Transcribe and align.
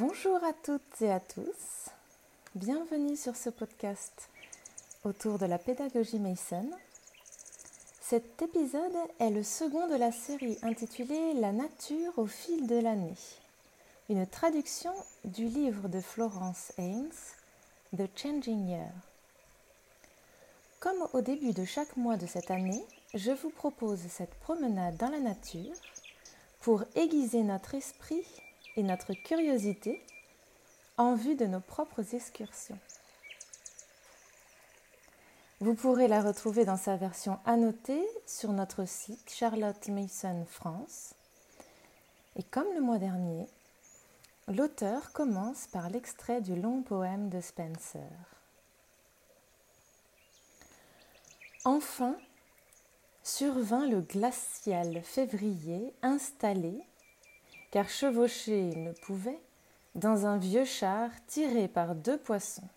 Bonjour 0.00 0.42
à 0.44 0.54
toutes 0.54 1.02
et 1.02 1.12
à 1.12 1.20
tous. 1.20 1.90
Bienvenue 2.54 3.18
sur 3.18 3.36
ce 3.36 3.50
podcast 3.50 4.30
autour 5.04 5.38
de 5.38 5.44
la 5.44 5.58
pédagogie 5.58 6.18
Mason. 6.18 6.70
Cet 8.00 8.40
épisode 8.40 8.96
est 9.18 9.28
le 9.28 9.42
second 9.42 9.88
de 9.88 9.96
la 9.96 10.10
série 10.10 10.56
intitulée 10.62 11.34
La 11.34 11.52
nature 11.52 12.14
au 12.16 12.24
fil 12.24 12.66
de 12.66 12.76
l'année, 12.76 13.18
une 14.08 14.26
traduction 14.26 14.94
du 15.26 15.44
livre 15.44 15.86
de 15.88 16.00
Florence 16.00 16.72
Haynes, 16.78 17.12
The 17.94 18.08
Changing 18.16 18.70
Year. 18.70 18.92
Comme 20.78 21.08
au 21.12 21.20
début 21.20 21.52
de 21.52 21.66
chaque 21.66 21.98
mois 21.98 22.16
de 22.16 22.26
cette 22.26 22.50
année, 22.50 22.86
je 23.12 23.32
vous 23.32 23.50
propose 23.50 24.00
cette 24.08 24.34
promenade 24.36 24.96
dans 24.96 25.10
la 25.10 25.20
nature 25.20 25.76
pour 26.62 26.84
aiguiser 26.94 27.42
notre 27.42 27.74
esprit 27.74 28.24
et 28.76 28.82
notre 28.82 29.14
curiosité 29.14 30.04
en 30.96 31.14
vue 31.14 31.34
de 31.34 31.46
nos 31.46 31.60
propres 31.60 32.14
excursions. 32.14 32.78
Vous 35.60 35.74
pourrez 35.74 36.08
la 36.08 36.22
retrouver 36.22 36.64
dans 36.64 36.78
sa 36.78 36.96
version 36.96 37.38
annotée 37.44 38.06
sur 38.26 38.52
notre 38.52 38.86
site 38.86 39.30
Charlotte 39.30 39.88
Mason 39.88 40.46
France. 40.46 41.14
Et 42.36 42.42
comme 42.42 42.72
le 42.74 42.80
mois 42.80 42.98
dernier, 42.98 43.46
l'auteur 44.48 45.12
commence 45.12 45.66
par 45.66 45.90
l'extrait 45.90 46.40
du 46.40 46.56
long 46.56 46.82
poème 46.82 47.28
de 47.28 47.40
Spencer. 47.40 48.08
Enfin, 51.66 52.16
survint 53.22 53.86
le 53.86 54.00
glacial 54.00 55.02
février 55.02 55.92
installé, 56.00 56.80
car 57.70 57.88
chevaucher 57.88 58.68
il 58.70 58.82
ne 58.82 58.92
pouvait, 58.92 59.40
dans 59.94 60.26
un 60.26 60.36
vieux 60.36 60.64
char 60.64 61.10
tiré 61.26 61.68
par 61.68 61.94
deux 61.94 62.18
poissons. 62.18 62.68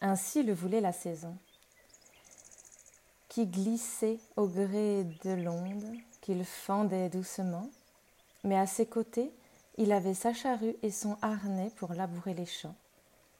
Ainsi 0.00 0.42
le 0.42 0.52
voulait 0.52 0.80
la 0.80 0.92
saison, 0.92 1.36
qui 3.28 3.46
glissait 3.46 4.18
au 4.36 4.46
gré 4.46 5.04
de 5.24 5.30
l'onde, 5.30 5.96
qu'il 6.20 6.44
fendait 6.44 7.08
doucement, 7.08 7.70
mais 8.44 8.58
à 8.58 8.66
ses 8.66 8.86
côtés 8.86 9.32
il 9.78 9.92
avait 9.92 10.14
sa 10.14 10.34
charrue 10.34 10.76
et 10.82 10.90
son 10.90 11.16
harnais 11.22 11.70
pour 11.76 11.94
labourer 11.94 12.34
les 12.34 12.46
champs, 12.46 12.74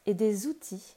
et 0.05 0.13
des 0.13 0.47
outils 0.47 0.95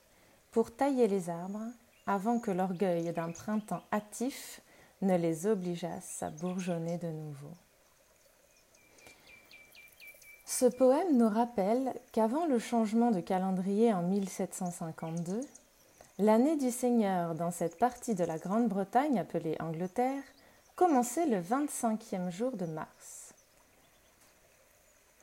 pour 0.50 0.74
tailler 0.74 1.08
les 1.08 1.28
arbres 1.28 1.66
avant 2.06 2.38
que 2.38 2.50
l'orgueil 2.50 3.12
d'un 3.12 3.32
printemps 3.32 3.82
hâtif 3.92 4.60
ne 5.02 5.16
les 5.16 5.46
obligeasse 5.46 6.22
à 6.22 6.30
bourgeonner 6.30 6.96
de 6.98 7.08
nouveau. 7.08 7.52
Ce 10.48 10.64
poème 10.64 11.16
nous 11.16 11.28
rappelle 11.28 11.92
qu'avant 12.12 12.46
le 12.46 12.60
changement 12.60 13.10
de 13.10 13.18
calendrier 13.18 13.92
en 13.92 14.02
1752, 14.02 15.40
l'année 16.20 16.56
du 16.56 16.70
Seigneur 16.70 17.34
dans 17.34 17.50
cette 17.50 17.76
partie 17.76 18.14
de 18.14 18.22
la 18.22 18.38
Grande-Bretagne 18.38 19.18
appelée 19.18 19.56
Angleterre 19.58 20.22
commençait 20.76 21.26
le 21.26 21.40
25e 21.40 22.30
jour 22.30 22.52
de 22.52 22.64
mars. 22.64 23.34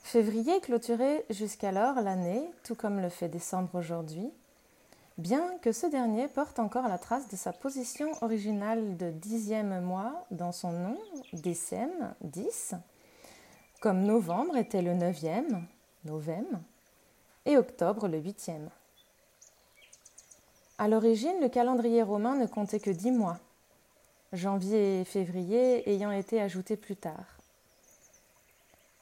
Février 0.04 0.60
clôturait 0.60 1.24
jusqu'alors 1.30 2.02
l'année, 2.02 2.44
tout 2.66 2.76
comme 2.76 3.00
le 3.00 3.10
fait 3.10 3.30
décembre 3.30 3.76
aujourd'hui, 3.76 4.30
bien 5.18 5.58
que 5.62 5.72
ce 5.72 5.88
dernier 5.88 6.28
porte 6.28 6.60
encore 6.60 6.90
la 6.90 6.98
trace 6.98 7.30
de 7.30 7.38
sa 7.38 7.54
position 7.54 8.12
originale 8.22 8.98
de 8.98 9.10
dixième 9.10 9.80
mois 9.80 10.26
dans 10.32 10.52
son 10.52 10.74
nom, 10.74 10.98
décème, 11.32 12.14
dix, 12.22 12.76
comme 13.84 14.06
novembre 14.06 14.56
était 14.56 14.82
le 14.82 14.94
neuvième, 14.94 15.68
novème, 16.06 16.64
et 17.44 17.58
octobre 17.58 18.08
le 18.08 18.18
huitième. 18.18 18.70
À 20.78 20.88
l'origine, 20.88 21.42
le 21.42 21.50
calendrier 21.50 22.02
romain 22.02 22.38
ne 22.38 22.46
comptait 22.46 22.80
que 22.80 22.92
dix 22.92 23.12
mois, 23.12 23.40
janvier 24.32 25.02
et 25.02 25.04
février 25.04 25.90
ayant 25.92 26.12
été 26.12 26.40
ajoutés 26.40 26.78
plus 26.78 26.96
tard. 26.96 27.26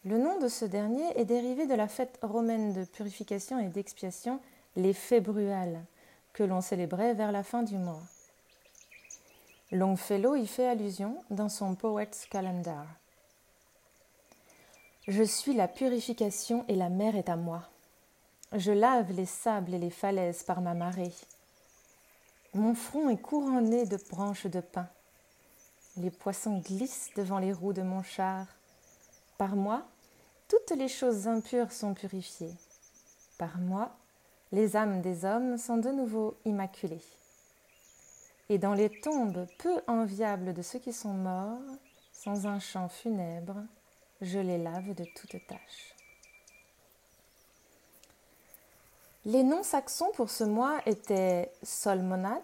Le 0.04 0.18
nom 0.18 0.40
de 0.40 0.48
ce 0.48 0.66
dernier 0.66 1.16
est 1.16 1.26
dérivé 1.26 1.68
de 1.68 1.76
la 1.76 1.88
fête 1.88 2.18
romaine 2.24 2.74
de 2.74 2.84
purification 2.84 3.60
et 3.60 3.68
d'expiation, 3.68 4.40
les 4.76 4.94
fébruales, 4.94 5.86
que 6.34 6.44
l'on 6.44 6.62
célébrait 6.62 7.14
vers 7.14 7.32
la 7.32 7.44
fin 7.44 7.62
du 7.62 7.78
mois. 7.78 8.02
Longfellow 9.72 10.34
y 10.34 10.48
fait 10.48 10.68
allusion 10.68 11.24
dans 11.30 11.50
son 11.50 11.76
Poet's 11.76 12.26
Calendar. 12.26 12.88
Je 15.12 15.24
suis 15.24 15.54
la 15.54 15.68
purification 15.68 16.64
et 16.70 16.76
la 16.76 16.88
mer 16.88 17.18
est 17.18 17.28
à 17.28 17.36
moi. 17.36 17.64
Je 18.54 18.72
lave 18.72 19.12
les 19.12 19.26
sables 19.26 19.74
et 19.74 19.78
les 19.78 19.90
falaises 19.90 20.42
par 20.42 20.62
ma 20.62 20.74
marée. 20.74 21.12
Mon 22.54 22.74
front 22.76 23.10
est 23.10 23.22
couronné 23.22 23.86
de 23.86 23.98
branches 24.10 24.48
de 24.48 24.62
pin. 24.62 24.88
Les 25.98 26.12
poissons 26.12 26.60
glissent 26.60 27.10
devant 27.18 27.40
les 27.40 27.52
roues 27.52 27.74
de 27.74 27.82
mon 27.82 28.02
char. 28.04 28.48
Par 29.38 29.58
moi, 29.58 29.86
toutes 30.48 30.72
les 30.78 30.88
choses 30.88 31.28
impures 31.28 31.74
sont 31.74 31.94
purifiées. 31.94 32.56
Par 33.38 33.58
moi, 33.58 33.92
les 34.54 34.78
âmes 34.78 35.02
des 35.02 35.26
hommes 35.26 35.58
sont 35.58 35.76
de 35.76 35.90
nouveau 35.90 36.38
immaculées. 36.46 37.04
Et 38.48 38.58
dans 38.58 38.76
les 38.76 39.02
tombes 39.02 39.46
peu 39.60 39.82
enviables 39.88 40.54
de 40.54 40.62
ceux 40.62 40.80
qui 40.80 40.94
sont 40.94 41.14
morts, 41.14 41.60
sans 42.14 42.48
un 42.48 42.60
chant 42.60 42.88
funèbre, 42.88 43.58
je 44.22 44.40
les 44.40 44.58
lave 44.58 44.94
de 44.94 45.06
toute 45.16 45.36
tâche. 45.48 45.96
Les 49.26 49.44
noms 49.44 49.64
saxons 49.64 50.12
pour 50.16 50.30
ce 50.30 50.44
mois 50.44 50.80
étaient 50.86 51.52
Solmonat, 51.62 52.42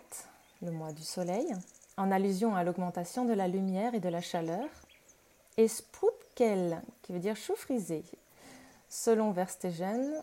le 0.61 0.71
mois 0.71 0.91
du 0.91 1.03
soleil, 1.03 1.51
en 1.97 2.11
allusion 2.11 2.55
à 2.55 2.63
l'augmentation 2.63 3.25
de 3.25 3.33
la 3.33 3.47
lumière 3.47 3.95
et 3.95 3.99
de 3.99 4.09
la 4.09 4.21
chaleur, 4.21 4.67
et 5.57 5.67
Sprutkel, 5.67 6.81
qui 7.01 7.13
veut 7.13 7.19
dire 7.19 7.35
chou 7.35 7.55
frisé. 7.55 8.03
Selon 8.89 9.31
Verstegen, 9.31 10.21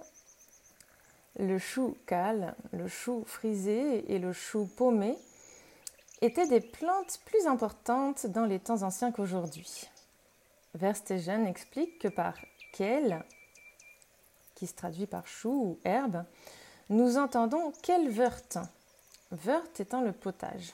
le 1.39 1.59
chou 1.59 1.97
cal, 2.07 2.55
le 2.73 2.87
chou 2.87 3.25
frisé 3.27 4.13
et 4.13 4.21
le 4.21 4.33
chou 4.33 4.69
paumé 4.77 5.19
étaient 6.21 6.47
des 6.47 6.61
plantes 6.61 7.19
plus 7.27 7.47
importantes 7.47 8.27
dans 8.27 8.47
les 8.47 8.61
temps 8.61 8.83
anciens 8.83 9.11
qu'aujourd'hui. 9.11 9.89
Verstegen 10.75 11.47
explique 11.47 12.01
que 12.01 12.09
par 12.09 12.35
quel, 12.73 13.25
qui 14.55 14.67
se 14.67 14.75
traduit 14.75 15.07
par 15.07 15.27
chou 15.27 15.51
ou 15.51 15.79
herbe, 15.85 16.25
nous 16.91 17.17
entendons 17.17 17.73
quel 17.83 18.11
wört 18.11 19.81
étant 19.81 20.03
le 20.03 20.13
potage. 20.13 20.73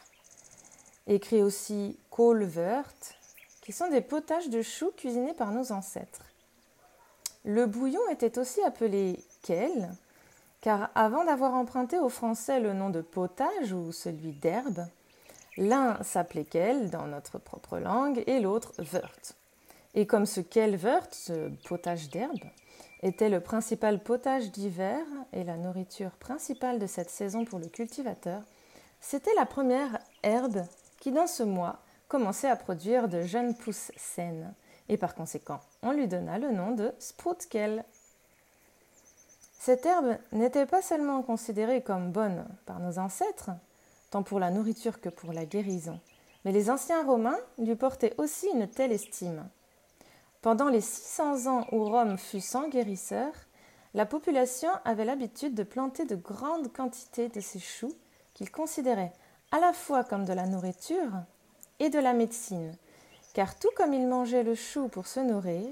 Écrit 1.07 1.43
aussi 1.43 1.99
kohlwört, 2.11 3.15
qui 3.63 3.73
sont 3.73 3.89
des 3.89 4.01
potages 4.01 4.49
de 4.49 4.63
choux 4.63 4.91
cuisinés 4.97 5.35
par 5.35 5.53
nos 5.53 5.71
ancêtres. 5.73 6.25
Le 7.45 7.67
bouillon 7.67 8.07
était 8.11 8.39
aussi 8.39 8.63
appelé 8.63 9.23
quel, 9.43 9.91
car 10.61 10.91
avant 10.95 11.25
d'avoir 11.25 11.55
emprunté 11.55 11.99
au 11.99 12.09
français 12.09 12.61
le 12.61 12.73
nom 12.73 12.91
de 12.91 13.01
potage 13.01 13.73
ou 13.73 13.93
celui 13.93 14.33
d'herbe, 14.33 14.87
l'un 15.57 16.03
s'appelait 16.03 16.45
quel 16.45 16.91
dans 16.91 17.07
notre 17.07 17.39
propre 17.39 17.79
langue 17.79 18.23
et 18.27 18.41
l'autre 18.41 18.73
wört. 18.79 19.35
Et 19.95 20.07
comme 20.07 20.27
ce 20.27 20.41
kelvert, 20.41 21.07
ce 21.11 21.51
potage 21.67 22.11
d'herbe, 22.11 22.45
était 23.03 23.31
le 23.31 23.41
principal 23.41 24.03
potage 24.03 24.53
d'hiver 24.53 25.01
et 25.33 25.43
la 25.43 25.57
nourriture 25.57 26.13
principale 26.13 26.79
de 26.79 26.87
cette 26.87 27.11
saison 27.11 27.45
pour 27.45 27.59
le 27.59 27.67
cultivateur, 27.67 28.43
c'était 29.01 29.35
la 29.35 29.47
première 29.47 29.99
herbe 30.23 30.65
qui, 31.01 31.11
dans 31.11 31.27
ce 31.27 31.43
mois, 31.43 31.79
commençait 32.09 32.51
à 32.51 32.57
produire 32.57 33.09
de 33.09 33.23
jeunes 33.23 33.57
pousses 33.57 33.93
saines, 33.97 34.53
et 34.89 34.97
par 34.97 35.15
conséquent, 35.15 35.61
on 35.83 35.93
lui 35.93 36.09
donna 36.09 36.39
le 36.39 36.51
nom 36.51 36.73
de 36.73 36.93
Sprutkel. 36.99 37.85
Cette 39.59 39.87
herbe 39.87 40.19
n'était 40.33 40.67
pas 40.67 40.83
seulement 40.83 41.23
considérée 41.23 41.83
comme 41.83 42.13
bonne 42.13 42.47
par 42.67 42.81
nos 42.81 42.99
ancêtres, 42.99 43.51
tant 44.11 44.23
pour 44.23 44.41
la 44.41 44.51
nourriture 44.51 45.01
que 45.01 45.09
pour 45.09 45.33
la 45.33 45.47
guérison, 45.47 45.99
mais 46.45 46.53
les 46.53 46.69
anciens 46.69 47.05
Romains 47.05 47.39
lui 47.59 47.77
portaient 47.77 48.15
aussi 48.19 48.49
une 48.53 48.69
telle 48.69 48.93
estime 48.93 49.49
pendant 50.43 50.69
les 50.69 50.81
600 50.81 51.47
ans 51.47 51.67
où 51.73 51.85
Rome 51.85 52.17
fut 52.17 52.41
sans 52.41 52.69
guérisseur, 52.69 53.33
la 53.93 54.07
population 54.07 54.71
avait 54.85 55.05
l'habitude 55.05 55.55
de 55.55 55.63
planter 55.63 56.05
de 56.05 56.17
grandes 56.17 56.73
quantités 56.73 57.29
de 57.29 57.41
ces 57.41 57.59
choux 57.59 57.93
qu'ils 58.35 58.51
considéraient 58.51 59.13
à 59.53 59.59
la 59.59 59.73
fois 59.73 60.05
comme 60.05 60.25
de 60.25 60.33
la 60.33 60.47
nourriture 60.47 61.11
et 61.81 61.91
de 61.91 61.99
la 61.99 62.13
médecine, 62.13 62.77
car 63.35 63.59
tout 63.59 63.71
comme 63.77 63.93
ils 63.93 64.07
mangeaient 64.07 64.45
le 64.45 64.55
chou 64.55 64.89
pour 64.89 65.07
se 65.07 65.21
nourrir, 65.21 65.67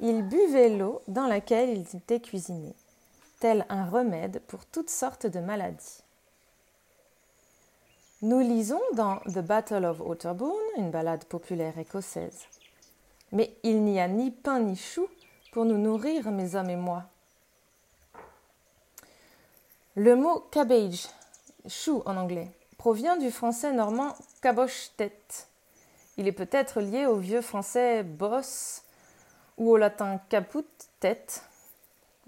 ils 0.00 0.22
buvaient 0.22 0.76
l'eau 0.76 1.00
dans 1.08 1.26
laquelle 1.26 1.70
ils 1.70 1.96
étaient 1.96 2.20
cuisinés, 2.20 2.76
tel 3.40 3.64
un 3.68 3.86
remède 3.88 4.40
pour 4.46 4.66
toutes 4.66 4.90
sortes 4.90 5.26
de 5.26 5.40
maladies. 5.40 6.02
Nous 8.20 8.40
lisons 8.40 8.82
dans 8.94 9.18
The 9.26 9.38
Battle 9.38 9.84
of 9.84 10.00
Otterbourne, 10.00 10.56
une 10.76 10.90
ballade 10.90 11.24
populaire 11.24 11.78
écossaise. 11.78 12.46
Mais 13.32 13.56
il 13.62 13.82
n'y 13.82 14.00
a 14.00 14.08
ni 14.08 14.30
pain 14.30 14.60
ni 14.60 14.76
chou 14.76 15.08
pour 15.52 15.64
nous 15.64 15.78
nourrir, 15.78 16.30
mes 16.30 16.54
hommes 16.54 16.70
et 16.70 16.76
moi. 16.76 17.04
Le 19.94 20.14
mot 20.14 20.40
cabbage, 20.52 21.08
chou 21.66 22.02
en 22.06 22.16
anglais, 22.16 22.50
provient 22.78 23.16
du 23.16 23.30
français 23.30 23.72
normand 23.72 24.14
caboche-tête. 24.40 25.48
Il 26.16 26.26
est 26.28 26.32
peut-être 26.32 26.80
lié 26.80 27.06
au 27.06 27.16
vieux 27.16 27.40
français 27.40 28.02
bosse 28.02 28.82
ou 29.56 29.70
au 29.70 29.76
latin 29.76 30.20
caput, 30.28 30.64
tête. 31.00 31.42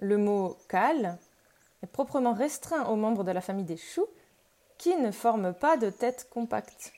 Le 0.00 0.18
mot 0.18 0.56
cal 0.68 1.18
est 1.82 1.86
proprement 1.86 2.34
restreint 2.34 2.86
aux 2.86 2.96
membres 2.96 3.24
de 3.24 3.30
la 3.30 3.40
famille 3.40 3.64
des 3.64 3.76
choux 3.76 4.06
qui 4.78 4.96
ne 4.96 5.10
forment 5.10 5.54
pas 5.54 5.76
de 5.76 5.90
tête 5.90 6.28
compacte, 6.30 6.92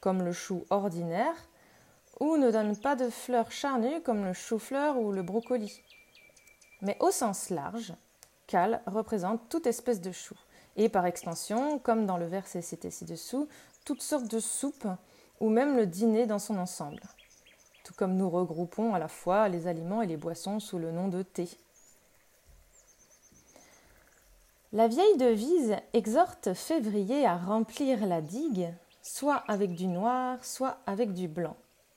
comme 0.00 0.22
le 0.22 0.32
chou 0.32 0.64
ordinaire, 0.68 1.34
ou 2.20 2.36
ne 2.36 2.50
donnent 2.50 2.76
pas 2.76 2.94
de 2.94 3.08
fleurs 3.08 3.50
charnues 3.50 4.00
comme 4.02 4.24
le 4.24 4.32
chou-fleur 4.32 4.98
ou 4.98 5.10
le 5.10 5.22
brocoli. 5.22 5.82
Mais 6.82 6.96
au 7.00 7.10
sens 7.10 7.50
large, 7.50 7.94
cal 8.46 8.82
représente 8.86 9.48
toute 9.48 9.66
espèce 9.66 10.00
de 10.00 10.12
chou, 10.12 10.34
et 10.76 10.88
par 10.88 11.06
extension, 11.06 11.78
comme 11.78 12.06
dans 12.06 12.18
le 12.18 12.26
verset 12.26 12.62
cité 12.62 12.90
ci-dessous, 12.90 13.48
toutes 13.84 14.02
sortes 14.02 14.30
de 14.30 14.40
soupes 14.40 14.86
ou 15.40 15.48
même 15.48 15.76
le 15.76 15.86
dîner 15.86 16.26
dans 16.26 16.38
son 16.38 16.58
ensemble, 16.58 17.02
tout 17.84 17.94
comme 17.94 18.16
nous 18.16 18.28
regroupons 18.28 18.94
à 18.94 18.98
la 18.98 19.08
fois 19.08 19.48
les 19.48 19.66
aliments 19.66 20.02
et 20.02 20.06
les 20.06 20.16
boissons 20.18 20.60
sous 20.60 20.78
le 20.78 20.92
nom 20.92 21.08
de 21.08 21.22
thé. 21.22 21.48
La 24.72 24.86
vieille 24.86 25.16
devise 25.16 25.76
exhorte 25.94 26.54
Février 26.54 27.26
à 27.26 27.36
remplir 27.36 28.06
la 28.06 28.20
digue, 28.20 28.72
soit 29.02 29.42
avec 29.48 29.74
du 29.74 29.88
noir, 29.88 30.44
soit 30.44 30.78
avec 30.86 31.12
du 31.12 31.26
blanc. 31.26 31.56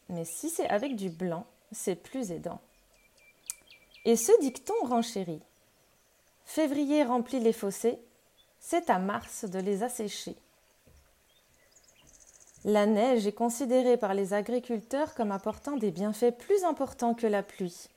Mais 0.10 0.26
si 0.26 0.50
c'est 0.50 0.70
avec 0.70 0.96
du 0.96 1.10
blanc, 1.10 1.46
c'est 1.72 1.96
plus 1.96 2.32
aidant. 2.32 2.60
Et 4.06 4.16
ce 4.16 4.32
dicton 4.42 4.74
renchérit. 4.84 5.42
Février 6.46 7.04
remplit 7.04 7.40
les 7.40 7.54
fossés, 7.54 8.00
c'est 8.60 8.90
à 8.90 9.00
mars 9.00 9.46
de 9.46 9.60
les 9.60 9.84
assécher. 9.84 10.36
La 12.66 12.86
neige 12.86 13.28
est 13.28 13.34
considérée 13.34 13.98
par 13.98 14.14
les 14.14 14.34
agriculteurs 14.34 15.16
comme 15.16 15.32
apportant 15.32 15.76
des 15.76 15.92
bienfaits 15.92 16.38
plus 16.38 16.64
importants 16.64 17.14
que 17.14 17.28
la 17.28 17.44
pluie, 17.44 17.90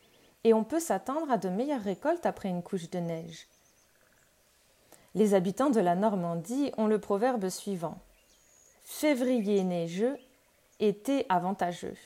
et 0.43 0.55
on 0.55 0.64
peut 0.64 0.81
s'attendre 0.81 1.31
à 1.31 1.38
de 1.38 1.49
meilleures 1.49 1.82
récoltes 1.82 2.26
après 2.26 2.49
une 2.49 2.62
couche 2.62 2.91
de 2.91 2.99
neige. 2.99 3.47
Les 5.14 5.35
habitants 5.35 5.70
de 5.70 5.81
la 5.81 5.94
Normandie 5.94 6.73
ont 6.76 6.88
le 6.88 7.00
proverbe 7.00 7.49
suivant 7.49 7.99
Février 8.85 9.64
neigeux, 9.64 10.17
été 10.81 11.26
avantageux. 11.28 11.96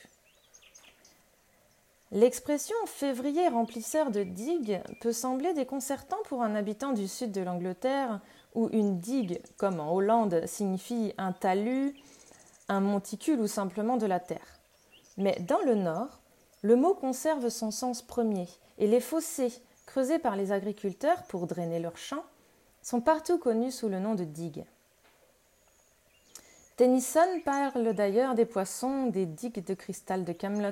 L'expression 2.11 2.75
février 2.87 3.47
remplisseur 3.47 4.11
de 4.11 4.23
digues 4.23 4.81
peut 4.99 5.13
sembler 5.13 5.53
déconcertant 5.53 6.17
pour 6.25 6.43
un 6.43 6.55
habitant 6.55 6.91
du 6.91 7.07
sud 7.07 7.31
de 7.31 7.41
l'Angleterre, 7.41 8.19
où 8.53 8.67
une 8.73 8.99
digue, 8.99 9.41
comme 9.55 9.79
en 9.79 9.93
Hollande, 9.93 10.45
signifie 10.45 11.13
un 11.17 11.31
talus, 11.31 11.95
un 12.67 12.81
monticule 12.81 13.39
ou 13.39 13.47
simplement 13.47 13.95
de 13.95 14.05
la 14.05 14.19
terre. 14.19 14.59
Mais 15.17 15.37
dans 15.47 15.61
le 15.61 15.75
nord, 15.75 16.19
le 16.61 16.75
mot 16.75 16.93
conserve 16.93 17.47
son 17.47 17.71
sens 17.71 18.01
premier, 18.01 18.47
et 18.77 18.87
les 18.87 18.99
fossés, 18.99 19.53
creusés 19.85 20.19
par 20.19 20.35
les 20.35 20.51
agriculteurs 20.51 21.23
pour 21.23 21.47
drainer 21.47 21.79
leurs 21.79 21.97
champs, 21.97 22.25
sont 22.81 22.99
partout 22.99 23.37
connus 23.37 23.71
sous 23.71 23.87
le 23.87 23.99
nom 23.99 24.15
de 24.15 24.25
digues. 24.25 24.65
Tennyson 26.77 27.41
parle 27.43 27.93
d'ailleurs 27.93 28.33
des 28.33 28.45
poissons 28.45 29.07
des 29.07 29.25
digues 29.25 29.63
de 29.63 29.73
cristal 29.73 30.23
de 30.23 30.33
Camelot, 30.33 30.71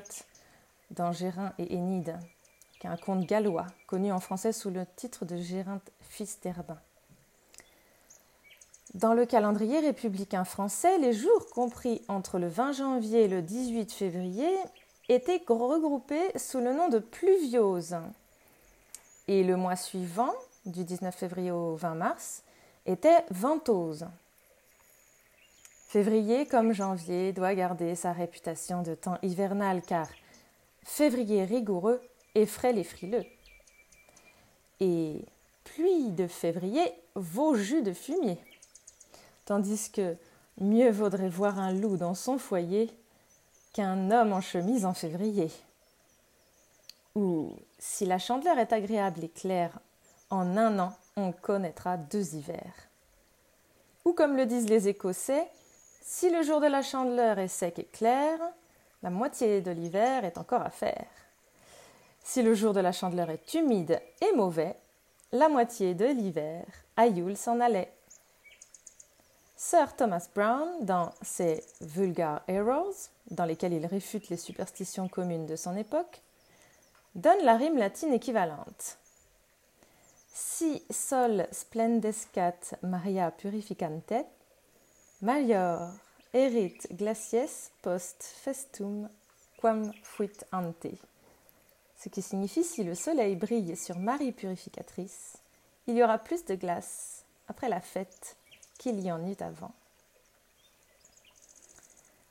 dans 0.90 1.12
Gérin 1.12 1.52
et 1.58 1.74
Énide, 1.74 2.18
qui 2.80 2.86
est 2.86 3.00
conte 3.00 3.26
gallois, 3.26 3.66
connu 3.86 4.10
en 4.10 4.18
français 4.18 4.52
sous 4.52 4.70
le 4.70 4.86
titre 4.96 5.24
de 5.24 5.36
Gérin, 5.36 5.80
fils 6.00 6.40
d'Herbin. 6.40 6.78
Dans 8.94 9.14
le 9.14 9.24
calendrier 9.24 9.78
républicain 9.78 10.44
français, 10.44 10.98
les 10.98 11.12
jours 11.12 11.46
compris 11.50 12.02
entre 12.08 12.40
le 12.40 12.48
20 12.48 12.72
janvier 12.72 13.24
et 13.24 13.28
le 13.28 13.40
18 13.40 13.92
février 13.92 14.50
étaient 15.08 15.42
regroupés 15.46 16.36
sous 16.36 16.58
le 16.58 16.72
nom 16.72 16.88
de 16.88 16.98
pluviose. 16.98 17.96
Et 19.28 19.44
le 19.44 19.56
mois 19.56 19.76
suivant, 19.76 20.34
du 20.66 20.82
19 20.82 21.14
février 21.14 21.52
au 21.52 21.76
20 21.76 21.94
mars, 21.94 22.42
était 22.84 23.24
ventose. 23.30 24.06
Février, 25.90 26.46
comme 26.46 26.72
janvier, 26.72 27.32
doit 27.32 27.56
garder 27.56 27.96
sa 27.96 28.12
réputation 28.12 28.82
de 28.82 28.94
temps 28.94 29.18
hivernal 29.22 29.82
car 29.82 30.06
février 30.84 31.42
rigoureux 31.42 32.00
effraie 32.36 32.72
les 32.72 32.84
frileux. 32.84 33.24
Et 34.78 35.24
pluie 35.64 36.12
de 36.12 36.28
février 36.28 36.92
vaut 37.16 37.56
jus 37.56 37.82
de 37.82 37.92
fumier 37.92 38.38
tandis 39.46 39.90
que 39.90 40.16
mieux 40.60 40.92
vaudrait 40.92 41.28
voir 41.28 41.58
un 41.58 41.72
loup 41.72 41.96
dans 41.96 42.14
son 42.14 42.38
foyer 42.38 42.88
qu'un 43.72 44.12
homme 44.12 44.32
en 44.32 44.40
chemise 44.40 44.84
en 44.84 44.94
février. 44.94 45.50
Ou 47.16 47.56
si 47.80 48.06
la 48.06 48.20
chandeleur 48.20 48.60
est 48.60 48.72
agréable 48.72 49.24
et 49.24 49.28
claire, 49.28 49.80
en 50.30 50.56
un 50.56 50.78
an 50.78 50.92
on 51.16 51.32
connaîtra 51.32 51.96
deux 51.96 52.36
hivers. 52.36 52.88
Ou 54.04 54.12
comme 54.12 54.36
le 54.36 54.46
disent 54.46 54.68
les 54.68 54.86
Écossais, 54.86 55.48
si 56.00 56.30
le 56.30 56.42
jour 56.42 56.60
de 56.60 56.66
la 56.66 56.82
chandeleur 56.82 57.38
est 57.38 57.48
sec 57.48 57.78
et 57.78 57.84
clair, 57.84 58.38
la 59.02 59.10
moitié 59.10 59.60
de 59.60 59.70
l'hiver 59.70 60.24
est 60.24 60.38
encore 60.38 60.62
à 60.62 60.70
faire. 60.70 61.06
Si 62.22 62.42
le 62.42 62.54
jour 62.54 62.72
de 62.72 62.80
la 62.80 62.92
chandeleur 62.92 63.30
est 63.30 63.54
humide 63.54 64.00
et 64.20 64.36
mauvais, 64.36 64.76
la 65.32 65.48
moitié 65.48 65.94
de 65.94 66.06
l'hiver, 66.06 66.64
Ayoul 66.96 67.36
s'en 67.36 67.60
allait. 67.60 67.92
Sir 69.56 69.94
Thomas 69.94 70.26
Brown, 70.34 70.68
dans 70.80 71.12
ses 71.22 71.62
Vulgar 71.80 72.42
Errors, 72.48 72.94
dans 73.30 73.44
lesquels 73.44 73.74
il 73.74 73.86
réfute 73.86 74.28
les 74.28 74.36
superstitions 74.36 75.08
communes 75.08 75.46
de 75.46 75.56
son 75.56 75.76
époque, 75.76 76.22
donne 77.14 77.44
la 77.44 77.56
rime 77.56 77.76
latine 77.76 78.12
équivalente. 78.12 78.98
Si 80.32 80.82
sol 80.90 81.46
splendescat 81.52 82.76
Maria 82.82 83.30
purificantet, 83.30 84.26
malior 85.22 85.90
erit 86.32 86.78
glacies 86.92 87.70
post 87.82 88.22
festum 88.22 89.08
quam 89.60 89.92
fuit 90.02 90.44
ante. 90.50 90.94
Ce 91.98 92.08
qui 92.08 92.22
signifie 92.22 92.64
si 92.64 92.84
le 92.84 92.94
soleil 92.94 93.36
brille 93.36 93.76
sur 93.76 93.98
Marie 93.98 94.32
purificatrice, 94.32 95.36
il 95.86 95.96
y 95.96 96.02
aura 96.02 96.18
plus 96.18 96.46
de 96.46 96.54
glace 96.54 97.24
après 97.48 97.68
la 97.68 97.82
fête 97.82 98.36
qu'il 98.78 98.98
y 99.00 99.12
en 99.12 99.26
eut 99.26 99.36
avant. 99.40 99.72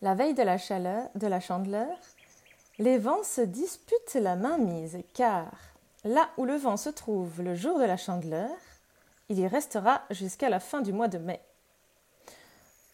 La 0.01 0.15
veille 0.15 0.33
de 0.33 0.41
la 0.41 0.57
chaleur, 0.57 1.09
de 1.13 1.27
la 1.27 1.39
chandeleur, 1.39 1.95
les 2.79 2.97
vents 2.97 3.23
se 3.23 3.41
disputent 3.41 4.15
la 4.15 4.35
mainmise, 4.35 4.97
car 5.13 5.51
là 6.05 6.29
où 6.37 6.45
le 6.45 6.55
vent 6.55 6.77
se 6.77 6.89
trouve 6.89 7.41
le 7.43 7.53
jour 7.53 7.77
de 7.77 7.83
la 7.83 7.97
chandeleur, 7.97 8.55
il 9.27 9.37
y 9.37 9.45
restera 9.45 10.01
jusqu'à 10.09 10.49
la 10.49 10.59
fin 10.59 10.81
du 10.81 10.93
mois 10.93 11.09
de 11.09 11.19
mai. 11.19 11.41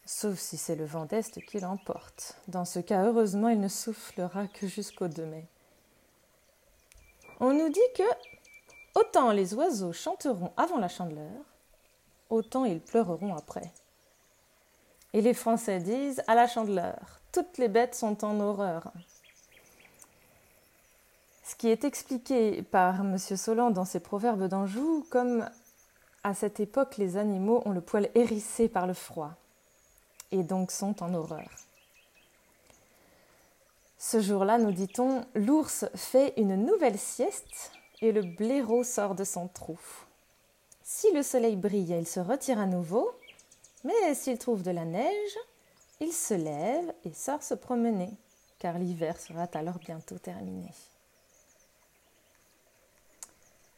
Sauf 0.08 0.38
si 0.38 0.56
c'est 0.56 0.76
le 0.76 0.84
vent 0.84 1.04
d'Est 1.04 1.44
qui 1.46 1.58
l'emporte. 1.58 2.36
Dans 2.46 2.64
ce 2.64 2.78
cas, 2.78 3.04
heureusement, 3.04 3.48
il 3.48 3.58
ne 3.58 3.66
soufflera 3.66 4.46
que 4.46 4.68
jusqu'au 4.68 5.08
2 5.08 5.26
mai. 5.26 5.48
On 7.40 7.52
nous 7.52 7.68
dit 7.68 7.80
que 7.96 8.04
autant 8.94 9.32
les 9.32 9.52
oiseaux 9.54 9.92
chanteront 9.92 10.52
avant 10.56 10.78
la 10.78 10.86
chandeleur, 10.88 11.42
autant 12.30 12.64
ils 12.64 12.80
pleureront 12.80 13.34
après. 13.34 13.72
Et 15.12 15.20
les 15.20 15.34
Français 15.34 15.80
disent 15.80 16.22
à 16.28 16.36
la 16.36 16.46
chandeleur, 16.46 17.20
toutes 17.32 17.58
les 17.58 17.68
bêtes 17.68 17.96
sont 17.96 18.24
en 18.24 18.38
horreur. 18.38 18.92
Ce 21.42 21.56
qui 21.56 21.68
est 21.68 21.82
expliqué 21.82 22.62
par 22.62 23.00
M. 23.00 23.18
Solan 23.18 23.70
dans 23.70 23.84
ses 23.84 24.00
proverbes 24.00 24.46
d'Anjou 24.46 25.04
comme 25.10 25.50
à 26.22 26.32
cette 26.32 26.60
époque 26.60 26.96
les 26.96 27.16
animaux 27.16 27.60
ont 27.64 27.72
le 27.72 27.80
poil 27.80 28.08
hérissé 28.14 28.68
par 28.68 28.86
le 28.86 28.94
froid 28.94 29.36
et 30.32 30.42
donc 30.42 30.70
sont 30.70 31.02
en 31.02 31.14
horreur. 31.14 31.48
Ce 33.98 34.20
jour-là, 34.20 34.58
nous 34.58 34.72
dit-on, 34.72 35.24
l'ours 35.34 35.86
fait 35.94 36.34
une 36.36 36.56
nouvelle 36.64 36.98
sieste 36.98 37.72
et 38.02 38.12
le 38.12 38.22
blaireau 38.22 38.84
sort 38.84 39.14
de 39.14 39.24
son 39.24 39.48
trou. 39.48 39.78
Si 40.82 41.10
le 41.12 41.22
soleil 41.22 41.56
brille, 41.56 41.96
il 41.98 42.06
se 42.06 42.20
retire 42.20 42.60
à 42.60 42.66
nouveau, 42.66 43.10
mais 43.84 44.14
s'il 44.14 44.38
trouve 44.38 44.62
de 44.62 44.70
la 44.70 44.84
neige, 44.84 45.38
il 46.00 46.12
se 46.12 46.34
lève 46.34 46.92
et 47.04 47.12
sort 47.12 47.42
se 47.42 47.54
promener, 47.54 48.10
car 48.58 48.78
l'hiver 48.78 49.18
sera 49.18 49.48
alors 49.54 49.78
bientôt 49.78 50.18
terminé. 50.18 50.70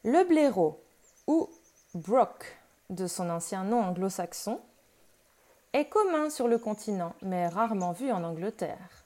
Le 0.04 0.24
blaireau, 0.24 0.80
ou 1.26 1.48
brock 1.94 2.58
de 2.90 3.06
son 3.06 3.30
ancien 3.30 3.64
nom 3.64 3.82
anglo-saxon, 3.82 4.60
est 5.72 5.86
commun 5.86 6.30
sur 6.30 6.48
le 6.48 6.58
continent, 6.58 7.14
mais 7.22 7.48
rarement 7.48 7.92
vu 7.92 8.10
en 8.10 8.24
Angleterre. 8.24 9.04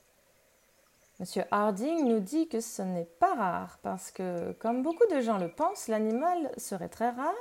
Monsieur 1.21 1.45
Harding 1.51 2.09
nous 2.09 2.21
dit 2.21 2.49
que 2.49 2.61
ce 2.61 2.83
n'est 2.83 3.05
pas 3.05 3.35
rare, 3.35 3.79
parce 3.83 4.11
que, 4.11 4.53
comme 4.53 4.83
beaucoup 4.83 5.07
de 5.11 5.21
gens 5.21 5.39
le 5.39 5.49
pensent, 5.49 5.89
l'animal 5.89 6.51
serait 6.57 6.89
très 6.89 7.11
rare 7.11 7.35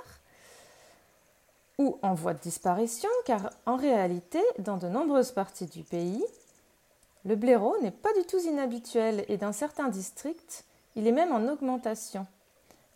ou 1.78 1.98
en 2.04 2.13
voie 2.13 2.34
de 2.34 2.40
disparition, 2.40 3.10
car 3.25 3.50
en 3.66 3.75
réalité, 3.75 4.42
dans 4.60 4.78
de 4.78 4.88
nombreuses 4.88 5.32
parties 5.32 5.66
du 5.66 5.84
pays, 5.84 6.24
le 7.25 7.36
blaireau 7.36 7.75
n'est 7.82 7.92
pas 7.92 8.13
du 8.13 8.25
tout 8.25 8.40
inhabituel 8.40 9.25
et 9.30 9.38
dans 9.38 9.54
certains 9.54 9.88
districts, 9.88 10.66
il 10.96 11.08
est 11.08 11.12
même 11.12 11.32
en 11.32 11.51
augmentation 11.51 12.28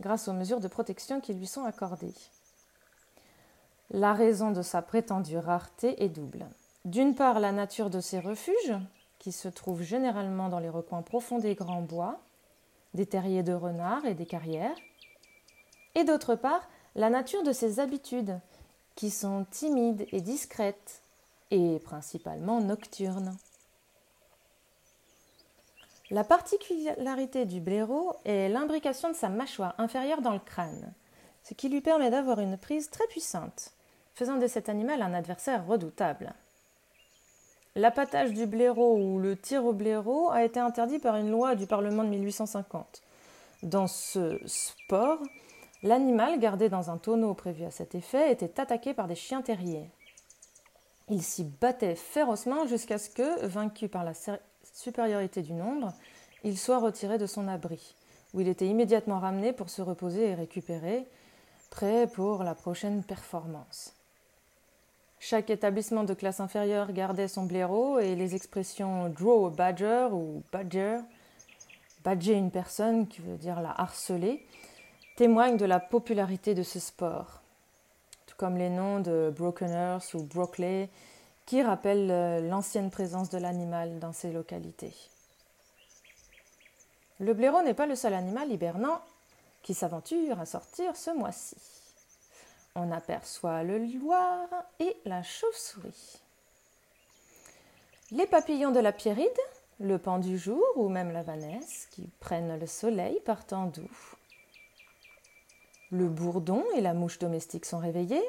grâce 0.02 0.28
aux 0.28 0.34
mesures 0.34 0.60
de 0.60 0.68
protection 0.68 1.22
qui 1.22 1.34
lui 1.34 1.48
sont 1.48 1.64
accordées. 1.64 2.14
La 3.92 4.14
raison 4.14 4.52
de 4.52 4.62
sa 4.62 4.82
prétendue 4.82 5.38
rareté 5.38 6.04
est 6.04 6.10
double. 6.10 6.48
D'une 6.86 7.16
part, 7.16 7.40
la 7.40 7.52
nature 7.52 7.90
de 7.90 8.00
ces 8.00 8.20
refuges, 8.20 8.76
qui 9.20 9.32
se 9.32 9.48
trouvent 9.48 9.84
généralement 9.84 10.50
dans 10.50 10.60
les 10.60 10.70
recoins 10.70 11.02
profonds 11.02 11.40
des 11.40 11.56
grands 11.56 11.82
bois, 11.82 12.20
des 12.94 13.06
terriers 13.06 13.44
de 13.44 13.54
renards 13.54 14.06
et 14.06 14.16
des 14.16 14.26
carrières, 14.26 14.76
et 15.94 16.04
d'autre 16.04 16.36
part, 16.36 16.68
la 16.96 17.10
nature 17.10 17.44
de 17.44 17.52
ses 17.52 17.80
habitudes, 17.80 18.40
qui 18.96 19.12
sont 19.12 19.46
timides 19.52 20.08
et 20.12 20.22
discrètes, 20.22 21.02
et 21.52 21.80
principalement 21.80 22.62
nocturnes. 22.62 23.38
La 26.10 26.24
particularité 26.24 27.46
du 27.46 27.60
blaireau 27.60 28.16
est 28.26 28.50
l'imbrication 28.50 29.10
de 29.10 29.16
sa 29.16 29.30
mâchoire 29.30 29.76
inférieure 29.78 30.22
dans 30.22 30.34
le 30.34 30.40
crâne, 30.40 30.94
ce 31.44 31.54
qui 31.54 31.70
lui 31.70 31.82
permet 31.82 32.10
d'avoir 32.10 32.40
une 32.40 32.58
prise 32.58 32.90
très 32.90 33.08
puissante, 33.08 33.75
faisant 34.16 34.38
de 34.38 34.48
cet 34.48 34.70
animal 34.70 35.02
un 35.02 35.14
adversaire 35.14 35.66
redoutable. 35.68 36.34
L'appâtage 37.76 38.32
du 38.32 38.46
blaireau 38.46 38.96
ou 38.96 39.20
le 39.20 39.36
tir 39.36 39.66
au 39.66 39.74
blaireau 39.74 40.30
a 40.32 40.46
été 40.46 40.62
interdit 40.62 41.00
par 41.00 41.18
une 41.18 41.30
loi 41.30 41.56
du 41.56 41.68
Parlement 41.68 42.06
de 42.06 42.10
1850. 42.10 43.02
Dans 43.64 43.88
ce 43.88 44.40
sport, 44.46 45.20
l'animal 45.84 46.40
gardé 46.40 46.70
dans 46.70 46.90
un 46.90 46.98
tonneau 46.98 47.34
prévu 47.34 47.66
à 47.66 47.72
cet 47.72 47.94
effet 47.94 48.32
était 48.32 48.62
attaqué 48.62 48.94
par 48.94 49.08
des 49.08 49.16
chiens 49.16 49.42
terriers. 49.42 49.90
Il 51.10 51.22
s'y 51.22 51.44
battait 51.44 51.96
férocement 51.96 52.66
jusqu'à 52.66 52.98
ce 52.98 53.10
que, 53.10 53.46
vaincu 53.46 53.90
par 53.90 54.06
la 54.06 54.14
supériorité 54.74 55.42
du 55.42 55.54
nombre, 55.54 55.94
il 56.46 56.58
soit 56.58 56.80
retiré 56.80 57.18
de 57.18 57.26
son 57.26 57.48
abri, 57.48 57.96
où 58.34 58.40
il 58.40 58.48
était 58.48 58.68
immédiatement 58.68 59.20
ramené 59.20 59.52
pour 59.52 59.70
se 59.70 59.82
reposer 59.82 60.30
et 60.30 60.36
récupérer, 60.36 61.06
prêt 61.72 62.08
pour 62.08 62.44
la 62.44 62.56
prochaine 62.56 63.04
performance. 63.04 63.95
Chaque 65.28 65.50
établissement 65.50 66.04
de 66.04 66.14
classe 66.14 66.40
inférieure 66.40 66.92
gardait 66.92 67.28
son 67.28 67.46
blaireau 67.46 67.98
et 67.98 68.14
les 68.14 68.36
expressions 68.36 69.10
draw 69.10 69.48
a 69.48 69.50
badger 69.50 70.10
ou 70.12 70.44
badger, 70.52 71.00
badger 72.04 72.34
une 72.34 72.52
personne 72.52 73.08
qui 73.08 73.22
veut 73.22 73.38
dire 73.38 73.60
la 73.60 73.72
harceler, 73.72 74.46
témoignent 75.16 75.58
de 75.58 75.66
la 75.66 75.80
popularité 75.80 76.54
de 76.54 76.62
ce 76.62 76.80
sport, 76.80 77.42
tout 78.28 78.36
comme 78.38 78.56
les 78.56 78.70
noms 78.70 79.00
de 79.00 79.34
Broken 79.36 79.72
Earth 79.72 80.14
ou 80.14 80.22
Brockley 80.22 80.92
qui 81.48 81.64
rappellent 81.64 82.12
euh, 82.12 82.48
l'ancienne 82.48 82.92
présence 82.92 83.32
de 83.32 83.40
l'animal 83.40 83.98
dans 83.98 84.14
ces 84.14 84.32
localités. 84.32 84.94
Le 87.20 87.34
blaireau 87.34 87.64
n'est 87.64 87.74
pas 87.74 87.88
le 87.88 87.96
seul 87.96 88.14
animal 88.14 88.52
hibernant 88.52 89.02
qui 89.64 89.74
s'aventure 89.74 90.40
à 90.40 90.46
sortir 90.46 90.96
ce 90.96 91.10
mois-ci 91.10 91.56
on 92.76 92.92
aperçoit 92.92 93.64
le 93.64 93.80
loir 93.80 94.48
et 94.80 94.96
la 95.06 95.24
chauve-souris. 95.24 96.20
Les 98.12 98.28
papillons 98.28 98.72
de 98.72 98.80
la 98.80 98.92
pierride, 98.92 99.30
le 99.80 99.98
pan 99.98 100.20
du 100.20 100.38
jour 100.38 100.64
ou 100.76 100.90
même 100.90 101.12
la 101.12 101.24
vanesse 101.24 101.88
qui 101.92 102.10
prennent 102.20 102.60
le 102.60 102.68
soleil 102.68 103.20
partant 103.26 103.66
d'où? 103.66 103.90
Le 105.92 106.08
bourdon 106.08 106.64
et 106.76 106.82
la 106.82 106.94
mouche 106.94 107.20
domestique 107.20 107.66
sont 107.66 107.78
réveillés, 107.78 108.24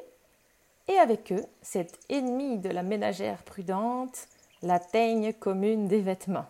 et 0.88 0.98
avec 0.98 1.32
eux, 1.32 1.44
cet 1.62 1.98
ennemi 2.08 2.58
de 2.58 2.68
la 2.68 2.82
ménagère 2.82 3.42
prudente, 3.42 4.28
la 4.62 4.78
teigne 4.78 5.32
commune 5.32 5.88
des 5.88 6.00
vêtements. 6.00 6.46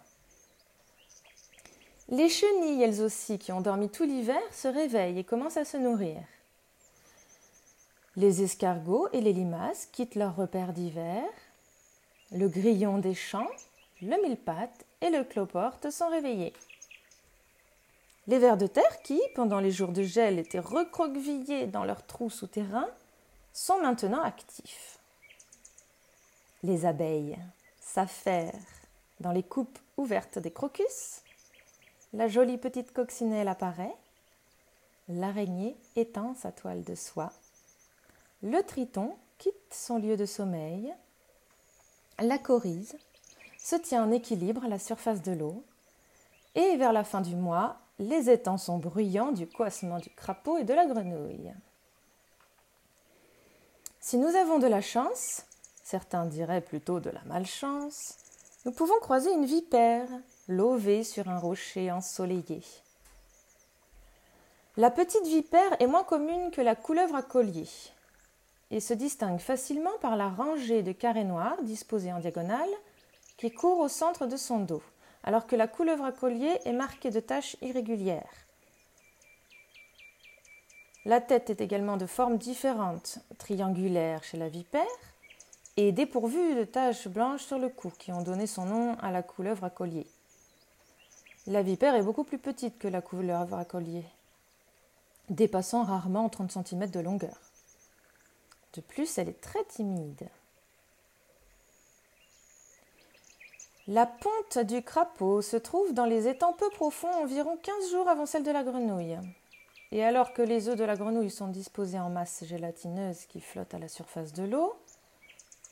Les 2.09 2.29
chenilles, 2.29 2.83
elles 2.83 3.03
aussi, 3.03 3.39
qui 3.39 3.51
ont 3.53 3.61
dormi 3.61 3.89
tout 3.89 4.05
l'hiver, 4.05 4.41
se 4.53 4.69
réveillent 4.69 5.19
et 5.19 5.25
commencent 5.25 5.57
à 5.57 5.65
se 5.65 5.77
nourrir. 5.77 6.19
Les 8.19 8.43
escargots 8.43 9.09
et 9.13 9.21
les 9.21 9.35
limaces 9.35 9.91
quittent 9.93 10.15
leur 10.15 10.37
repère 10.37 10.73
d'hiver. 10.73 11.23
Le 12.33 12.49
grillon 12.49 12.97
des 12.97 13.15
champs, 13.15 13.51
le 14.01 14.21
mille-pattes 14.23 14.87
et 15.03 15.11
le 15.11 15.23
cloporte 15.23 15.91
sont 15.91 16.09
réveillés. 16.09 16.55
Les 18.27 18.39
vers 18.39 18.57
de 18.57 18.67
terre 18.67 19.03
qui, 19.03 19.21
pendant 19.35 19.61
les 19.61 19.71
jours 19.71 19.93
de 19.93 20.03
gel, 20.03 20.39
étaient 20.39 20.59
recroquevillés 20.59 21.67
dans 21.67 21.85
leurs 21.85 22.07
trous 22.07 22.31
souterrains, 22.31 22.89
sont 23.53 23.81
maintenant 23.83 24.23
actifs. 24.23 24.99
Les 26.63 26.87
abeilles 26.87 27.39
s'affairent 27.81 28.55
dans 29.21 29.33
les 29.33 29.43
coupes 29.43 29.79
ouvertes 29.99 30.39
des 30.39 30.51
crocus. 30.51 31.21
La 32.15 32.29
jolie 32.29 32.59
petite 32.59 32.95
coccinelle 32.95 33.49
apparaît. 33.49 33.95
L'araignée 35.09 35.77
étend 35.97 36.35
sa 36.35 36.51
toile 36.51 36.83
de 36.83 36.95
soie 36.95 37.31
le 38.43 38.63
triton 38.63 39.17
quitte 39.39 39.55
son 39.71 39.99
lieu 39.99 40.17
de 40.17 40.27
sommeil. 40.27 40.95
La 42.19 42.39
coryse 42.39 42.97
se 43.59 43.77
tient 43.77 44.05
en 44.05 44.13
équilibre 44.13 44.65
à 44.65 44.69
la 44.69 44.79
surface 44.79 45.23
de 45.23 45.33
l'eau. 45.33 45.65
Et 46.55 46.77
vers 46.77 46.93
la 46.93 47.05
fin 47.05 47.21
du 47.21 47.35
mois, 47.35 47.79
les 47.99 48.31
étangs 48.31 48.59
sont 48.59 48.79
bruyants 48.79 49.33
du 49.33 49.47
coassement 49.47 49.99
du 49.99 50.11
crapaud 50.11 50.59
et 50.59 50.65
de 50.65 50.75
la 50.75 50.87
grenouille. 50.87 51.53
Si 54.01 54.19
nous 54.19 54.35
avons 54.37 54.59
de 54.59 54.67
la 54.67 54.81
chance, 54.81 55.45
certains 55.83 56.27
diraient 56.27 56.61
plutôt 56.61 57.01
de 57.01 57.11
la 57.11 57.23
malchance, 57.25 58.17
nous 58.65 58.73
pouvons 58.73 58.99
croiser 59.01 59.33
une 59.33 59.45
vipère, 59.45 60.09
lovée 60.49 61.05
sur 61.05 61.29
un 61.29 61.39
rocher 61.39 61.91
ensoleillé. 61.91 62.63
La 64.77 64.91
petite 64.91 65.27
vipère 65.27 65.81
est 65.81 65.87
moins 65.87 66.05
commune 66.05 66.51
que 66.51 66.61
la 66.61 66.77
couleuvre 66.77 67.17
à 67.17 67.23
collier 67.23 67.67
et 68.71 68.81
se 68.81 68.95
distingue 68.95 69.39
facilement 69.39 69.97
par 70.01 70.17
la 70.17 70.29
rangée 70.29 70.83
de 70.83 70.93
carrés 70.93 71.25
noirs 71.25 71.63
disposés 71.63 72.13
en 72.13 72.19
diagonale 72.19 72.69
qui 73.37 73.51
court 73.51 73.81
au 73.81 73.89
centre 73.89 74.27
de 74.27 74.37
son 74.37 74.61
dos, 74.61 74.83
alors 75.25 75.47
que 75.47 75.57
la 75.57 75.69
couleuvre 75.69 76.05
à 76.05 76.13
collier 76.13 76.59
est 76.65 76.73
marquée 76.73 77.11
de 77.11 77.21
taches 77.21 77.57
irrégulières. 77.63 78.47
La 81.05 81.21
tête 81.21 81.51
est 81.51 81.61
également 81.61 81.97
de 81.97 82.07
forme 82.07 82.39
différente, 82.39 83.19
triangulaire 83.39 84.25
chez 84.25 84.39
la 84.39 84.49
vipère, 84.49 84.83
et 85.77 85.93
dépourvue 85.93 86.55
de 86.55 86.65
taches 86.65 87.07
blanches 87.07 87.45
sur 87.45 87.59
le 87.59 87.69
cou 87.69 87.93
qui 87.99 88.11
ont 88.11 88.23
donné 88.23 88.47
son 88.47 88.65
nom 88.65 88.97
à 89.01 89.13
la 89.13 89.23
couleuvre 89.23 89.65
à 89.65 89.71
collier. 89.71 90.07
La 91.47 91.63
vipère 91.63 91.95
est 91.95 92.03
beaucoup 92.03 92.25
plus 92.25 92.39
petite 92.39 92.79
que 92.79 92.89
la 92.89 93.03
couleuvre 93.03 93.57
à 93.57 93.65
collier, 93.65 94.05
dépassant 95.29 95.85
rarement 95.85 96.29
30 96.29 96.51
cm 96.51 96.91
de 96.91 97.01
longueur. 97.01 97.46
De 98.77 98.83
plus, 98.83 99.17
elle 99.17 99.31
est 99.31 99.41
très 99.41 99.65
timide. 99.65 100.29
La 103.89 104.05
ponte 104.05 104.59
du 104.59 104.83
crapaud 104.83 105.41
se 105.41 105.57
trouve 105.57 105.95
dans 105.95 106.05
les 106.05 106.29
étangs 106.29 106.53
peu 106.53 106.69
profonds, 106.71 107.23
environ 107.23 107.57
15 107.57 107.91
jours 107.91 108.09
avant 108.09 108.27
celle 108.27 108.43
de 108.43 108.51
la 108.51 108.65
grenouille. 108.65 109.19
Et 109.93 110.05
alors 110.05 110.35
que 110.35 110.43
les 110.43 110.69
œufs 110.69 110.77
de 110.77 110.85
la 110.85 110.97
grenouille 110.97 111.31
sont 111.31 111.49
disposés 111.49 111.99
en 111.99 112.11
masse 112.11 112.45
gélatineuse 112.45 113.25
qui 113.27 113.41
flotte 113.41 113.73
à 113.73 113.79
la 113.79 113.89
surface 113.89 114.35
de 114.35 114.43
l'eau, 114.43 114.77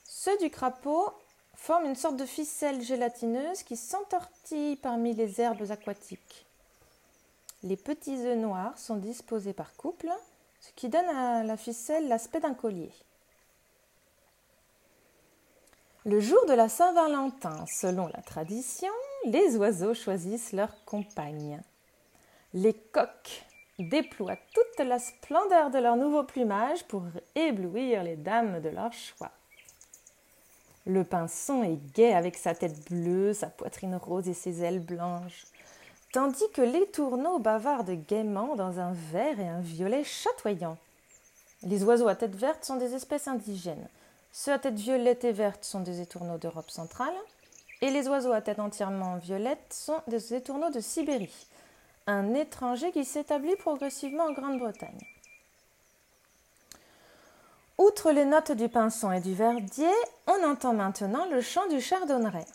ceux 0.04 0.38
du 0.38 0.48
crapaud 0.48 1.12
forment 1.54 1.86
une 1.86 1.96
sorte 1.96 2.16
de 2.16 2.24
ficelle 2.24 2.80
gélatineuse 2.80 3.64
qui 3.64 3.76
s'entortille 3.76 4.76
parmi 4.76 5.12
les 5.12 5.42
herbes 5.42 5.70
aquatiques. 5.70 6.46
Les 7.64 7.76
petits 7.76 8.24
œufs 8.24 8.38
noirs 8.38 8.78
sont 8.78 8.96
disposés 8.96 9.52
par 9.52 9.74
couple 9.76 10.10
ce 10.64 10.72
qui 10.72 10.88
donne 10.88 11.08
à 11.08 11.42
la 11.44 11.58
ficelle 11.58 12.08
l'aspect 12.08 12.40
d'un 12.40 12.54
collier. 12.54 12.90
Le 16.06 16.20
jour 16.20 16.44
de 16.46 16.54
la 16.54 16.70
Saint-Valentin, 16.70 17.66
selon 17.66 18.06
la 18.08 18.22
tradition, 18.22 18.92
les 19.26 19.56
oiseaux 19.56 19.92
choisissent 19.92 20.52
leur 20.52 20.84
compagne. 20.86 21.60
Les 22.54 22.72
coqs 22.72 23.44
déploient 23.78 24.38
toute 24.54 24.86
la 24.86 24.98
splendeur 24.98 25.70
de 25.70 25.78
leur 25.78 25.96
nouveau 25.96 26.24
plumage 26.24 26.84
pour 26.84 27.02
éblouir 27.34 28.02
les 28.02 28.16
dames 28.16 28.60
de 28.60 28.70
leur 28.70 28.92
choix. 28.92 29.32
Le 30.86 31.04
pinson 31.04 31.62
est 31.62 31.76
gai 31.94 32.14
avec 32.14 32.36
sa 32.36 32.54
tête 32.54 32.88
bleue, 32.88 33.34
sa 33.34 33.48
poitrine 33.48 33.96
rose 33.96 34.28
et 34.28 34.34
ses 34.34 34.62
ailes 34.62 34.84
blanches 34.84 35.44
tandis 36.14 36.48
que 36.54 36.62
les 36.62 36.86
tourneaux 36.86 37.40
bavardent 37.40 37.90
gaiement 38.06 38.54
dans 38.54 38.78
un 38.78 38.92
vert 38.92 39.40
et 39.40 39.48
un 39.48 39.60
violet 39.60 40.04
chatoyant. 40.04 40.78
Les 41.64 41.82
oiseaux 41.82 42.06
à 42.06 42.14
tête 42.14 42.36
verte 42.36 42.64
sont 42.64 42.76
des 42.76 42.94
espèces 42.94 43.26
indigènes. 43.26 43.88
Ceux 44.30 44.52
à 44.52 44.60
tête 44.60 44.76
violette 44.76 45.24
et 45.24 45.32
verte 45.32 45.64
sont 45.64 45.80
des 45.80 46.00
étourneaux 46.00 46.38
d'Europe 46.38 46.70
centrale. 46.70 47.14
Et 47.80 47.90
les 47.90 48.06
oiseaux 48.06 48.30
à 48.30 48.40
tête 48.40 48.60
entièrement 48.60 49.16
violette 49.16 49.66
sont 49.72 50.00
des 50.06 50.34
étourneaux 50.34 50.70
de 50.70 50.78
Sibérie, 50.78 51.48
un 52.06 52.32
étranger 52.34 52.92
qui 52.92 53.04
s'établit 53.04 53.56
progressivement 53.56 54.26
en 54.26 54.32
Grande-Bretagne. 54.32 55.04
Outre 57.76 58.12
les 58.12 58.24
notes 58.24 58.52
du 58.52 58.68
pinson 58.68 59.10
et 59.10 59.20
du 59.20 59.34
verdier, 59.34 59.90
on 60.28 60.48
entend 60.48 60.74
maintenant 60.74 61.26
le 61.28 61.40
chant 61.40 61.66
du 61.66 61.80
chardonneret. 61.80 62.46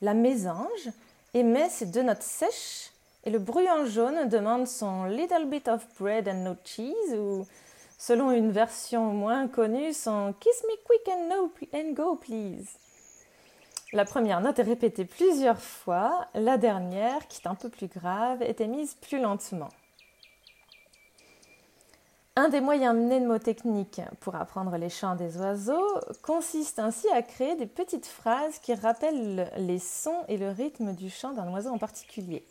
La 0.00 0.14
mésange 0.14 0.90
émet 1.34 1.68
ses 1.68 1.86
deux 1.86 2.02
notes 2.02 2.22
sèches 2.22 2.90
et 3.24 3.30
le 3.30 3.38
bruant 3.38 3.84
jaune 3.86 4.28
demande 4.28 4.66
son 4.66 5.04
Little 5.04 5.46
bit 5.46 5.68
of 5.68 5.86
bread 5.98 6.28
and 6.28 6.44
no 6.44 6.54
cheese 6.64 7.14
ou, 7.14 7.46
selon 7.98 8.30
une 8.30 8.50
version 8.50 9.12
moins 9.12 9.48
connue, 9.48 9.92
son 9.92 10.34
Kiss 10.38 10.64
me 10.64 10.76
quick 10.84 11.08
and, 11.08 11.28
no, 11.28 11.52
and 11.74 11.92
go 11.92 12.16
please. 12.16 12.78
La 13.92 14.04
première 14.04 14.40
note 14.40 14.58
est 14.58 14.62
répétée 14.62 15.04
plusieurs 15.04 15.60
fois, 15.60 16.26
la 16.34 16.58
dernière, 16.58 17.28
qui 17.28 17.40
est 17.42 17.48
un 17.48 17.54
peu 17.54 17.68
plus 17.68 17.86
grave, 17.86 18.42
est 18.42 18.60
émise 18.60 18.94
plus 18.94 19.20
lentement. 19.20 19.68
Un 22.36 22.48
des 22.48 22.60
moyens 22.60 22.96
mnémotechniques 22.96 24.00
pour 24.18 24.34
apprendre 24.34 24.76
les 24.76 24.88
chants 24.88 25.14
des 25.14 25.36
oiseaux 25.36 26.00
consiste 26.20 26.80
ainsi 26.80 27.08
à 27.10 27.22
créer 27.22 27.54
des 27.54 27.66
petites 27.66 28.06
phrases 28.06 28.58
qui 28.58 28.74
rappellent 28.74 29.52
les 29.56 29.78
sons 29.78 30.24
et 30.26 30.36
le 30.36 30.50
rythme 30.50 30.94
du 30.94 31.10
chant 31.10 31.32
d'un 31.32 31.48
oiseau 31.52 31.70
en 31.70 31.78
particulier. 31.78 32.44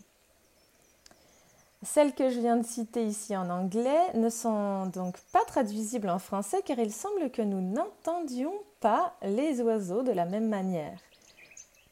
Celles 1.83 2.15
que 2.15 2.29
je 2.29 2.39
viens 2.39 2.55
de 2.55 2.65
citer 2.65 3.05
ici 3.05 3.35
en 3.35 3.49
anglais 3.49 4.13
ne 4.13 4.29
sont 4.29 4.85
donc 4.85 5.17
pas 5.33 5.43
traduisibles 5.47 6.09
en 6.09 6.19
français 6.19 6.61
car 6.63 6.79
il 6.79 6.93
semble 6.93 7.29
que 7.29 7.41
nous 7.41 7.59
n'entendions 7.59 8.53
pas 8.79 9.13
les 9.21 9.59
oiseaux 9.61 10.01
de 10.01 10.13
la 10.13 10.23
même 10.23 10.47
manière. 10.47 10.97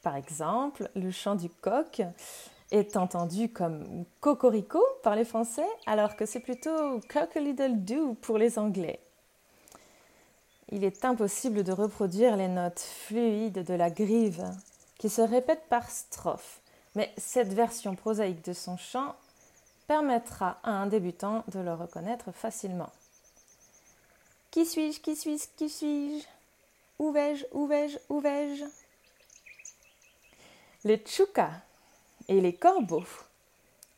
Par 0.02 0.16
exemple, 0.16 0.88
le 0.94 1.10
chant 1.10 1.34
du 1.34 1.50
coq 1.50 2.00
est 2.72 2.96
entendu 2.96 3.50
comme 3.50 4.04
cocorico 4.20 4.82
par 5.02 5.14
les 5.14 5.24
Français, 5.24 5.66
alors 5.86 6.16
que 6.16 6.26
c'est 6.26 6.40
plutôt 6.40 7.00
cock-a-little-do 7.08 8.14
pour 8.14 8.38
les 8.38 8.58
Anglais. 8.58 8.98
Il 10.70 10.82
est 10.82 11.04
impossible 11.04 11.64
de 11.64 11.72
reproduire 11.72 12.36
les 12.36 12.48
notes 12.48 12.80
fluides 12.80 13.62
de 13.62 13.74
la 13.74 13.90
grive, 13.90 14.42
qui 14.98 15.10
se 15.10 15.20
répètent 15.20 15.68
par 15.68 15.90
strophe, 15.90 16.60
mais 16.94 17.12
cette 17.18 17.52
version 17.52 17.94
prosaïque 17.94 18.44
de 18.44 18.54
son 18.54 18.78
chant 18.78 19.14
permettra 19.86 20.58
à 20.62 20.70
un 20.70 20.86
débutant 20.86 21.44
de 21.48 21.60
le 21.60 21.74
reconnaître 21.74 22.32
facilement. 22.32 22.90
Qui 24.50 24.64
suis-je 24.64 25.00
Qui 25.00 25.14
suis-je 25.14 25.44
Qui 25.56 25.68
suis-je? 25.68 26.26
Où 26.98 27.12
vais-je 27.12 27.44
Où 27.52 27.66
vais-je 27.66 27.98
Où 28.08 28.20
vais-je? 28.20 28.64
Les 30.84 30.96
tchoukas 30.96 31.60
et 32.28 32.40
les 32.40 32.54
corbeaux 32.54 33.04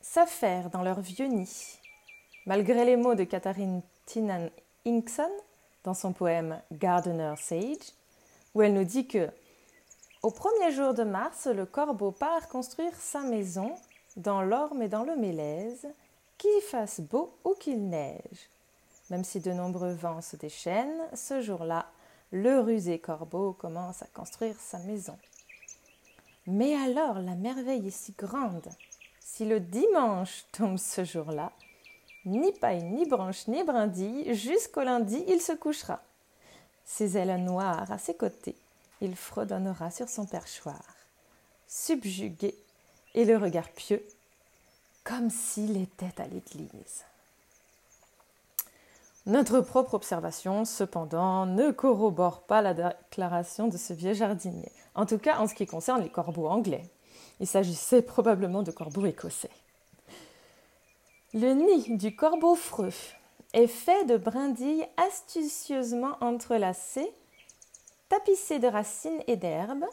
s'affairent 0.01 0.71
dans 0.71 0.83
leur 0.83 1.01
vieux 1.01 1.27
nid. 1.27 1.79
Malgré 2.47 2.85
les 2.85 2.97
mots 2.97 3.15
de 3.15 3.25
Catherine 3.25 3.83
Tynan 4.07 4.51
Inkson 4.87 5.31
dans 5.83 5.95
son 5.95 6.13
poème 6.13 6.61
Gardener 6.73 7.35
Sage, 7.39 7.93
où 8.55 8.63
elle 8.63 8.75
nous 8.75 8.85
dit 8.85 9.07
que 9.07 9.31
au 10.23 10.31
premier 10.31 10.73
jour 10.73 10.95
de 10.95 11.05
mars, 11.05 11.47
le 11.47 11.67
corbeau 11.67 12.11
part 12.11 12.49
construire 12.49 12.95
sa 12.97 13.21
maison 13.21 13.75
dans 14.17 14.41
l'orme 14.41 14.81
et 14.83 14.89
dans 14.89 15.05
le 15.05 15.17
mélèze, 15.17 15.87
qu'il 16.39 16.63
fasse 16.63 17.01
beau 17.01 17.37
ou 17.45 17.55
qu'il 17.61 17.89
neige. 17.89 18.49
Même 19.11 19.25
si 19.25 19.41
de 19.41 19.53
nombreux 19.53 19.93
vents 19.93 20.23
se 20.23 20.37
déchaînent, 20.37 21.03
ce 21.13 21.43
jour-là, 21.43 21.87
le 22.33 22.59
rusé 22.61 22.99
corbeau 22.99 23.53
commence 23.53 24.03
à 24.03 24.07
construire 24.07 24.59
sa 24.59 24.79
maison. 24.79 25.17
Mais 26.47 26.75
alors 26.75 27.21
la 27.21 27.35
merveille 27.35 27.89
est 27.89 27.91
si 27.91 28.13
grande. 28.13 28.69
Si 29.21 29.45
le 29.45 29.61
dimanche 29.61 30.45
tombe 30.53 30.77
ce 30.77 31.05
jour-là, 31.05 31.53
ni 32.27 32.53
paille, 32.53 32.83
ni 32.83 33.07
branche, 33.07 33.49
ni 33.49 33.63
brindille, 33.65 34.35
jusqu'au 34.35 34.83
lundi, 34.83 35.25
il 35.29 35.41
se 35.41 35.53
couchera. 35.53 36.03
Ses 36.85 37.17
ailes 37.17 37.43
noires 37.43 37.91
à 37.91 37.99
ses 37.99 38.15
côtés, 38.15 38.57
il 39.01 39.17
fredonnera 39.17 39.91
sur 39.91 40.09
son 40.09 40.27
perchoir, 40.27 40.83
subjugué 41.67 42.55
et 43.15 43.25
le 43.25 43.37
regard 43.37 43.71
pieux, 43.71 44.05
comme 45.03 45.31
s'il 45.31 45.81
était 45.81 46.21
à 46.21 46.27
l'église. 46.27 47.05
Notre 49.27 49.61
propre 49.61 49.95
observation, 49.95 50.67
cependant, 50.67 51.47
ne 51.47 51.71
corrobore 51.71 52.43
pas 52.43 52.61
la 52.61 52.75
déclaration 52.75 53.69
de 53.69 53.79
ce 53.79 53.95
vieux 53.95 54.13
jardinier, 54.13 54.71
en 54.95 55.07
tout 55.07 55.17
cas 55.17 55.39
en 55.39 55.47
ce 55.47 55.55
qui 55.55 55.67
concerne 55.67 56.03
les 56.03 56.11
corbeaux 56.11 56.47
anglais. 56.47 56.91
Il 57.41 57.47
s'agissait 57.47 58.03
probablement 58.03 58.63
de 58.63 58.71
corbeaux 58.71 59.07
écossais. 59.07 59.51
Le 61.33 61.55
nid 61.55 61.97
du 61.97 62.15
corbeau 62.15 62.55
freux 62.55 62.93
est 63.55 63.67
fait 63.67 64.05
de 64.05 64.19
brindilles 64.19 64.87
astucieusement 64.99 66.19
entrelacées, 66.21 67.11
tapissées 68.11 68.59
de 68.59 68.69
racines 68.69 69.23
et 69.27 69.37
d'herbes, 69.37 69.87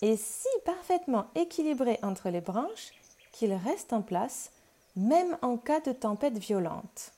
et 0.00 0.16
si 0.16 0.48
parfaitement 0.64 1.26
équilibrées 1.34 1.98
entre 2.02 2.30
les 2.30 2.40
branches 2.40 2.92
qu'il 3.30 3.52
reste 3.52 3.92
en 3.92 4.00
place, 4.00 4.50
même 4.96 5.36
en 5.42 5.58
cas 5.58 5.80
de 5.80 5.92
tempête 5.92 6.38
violente. 6.38 7.12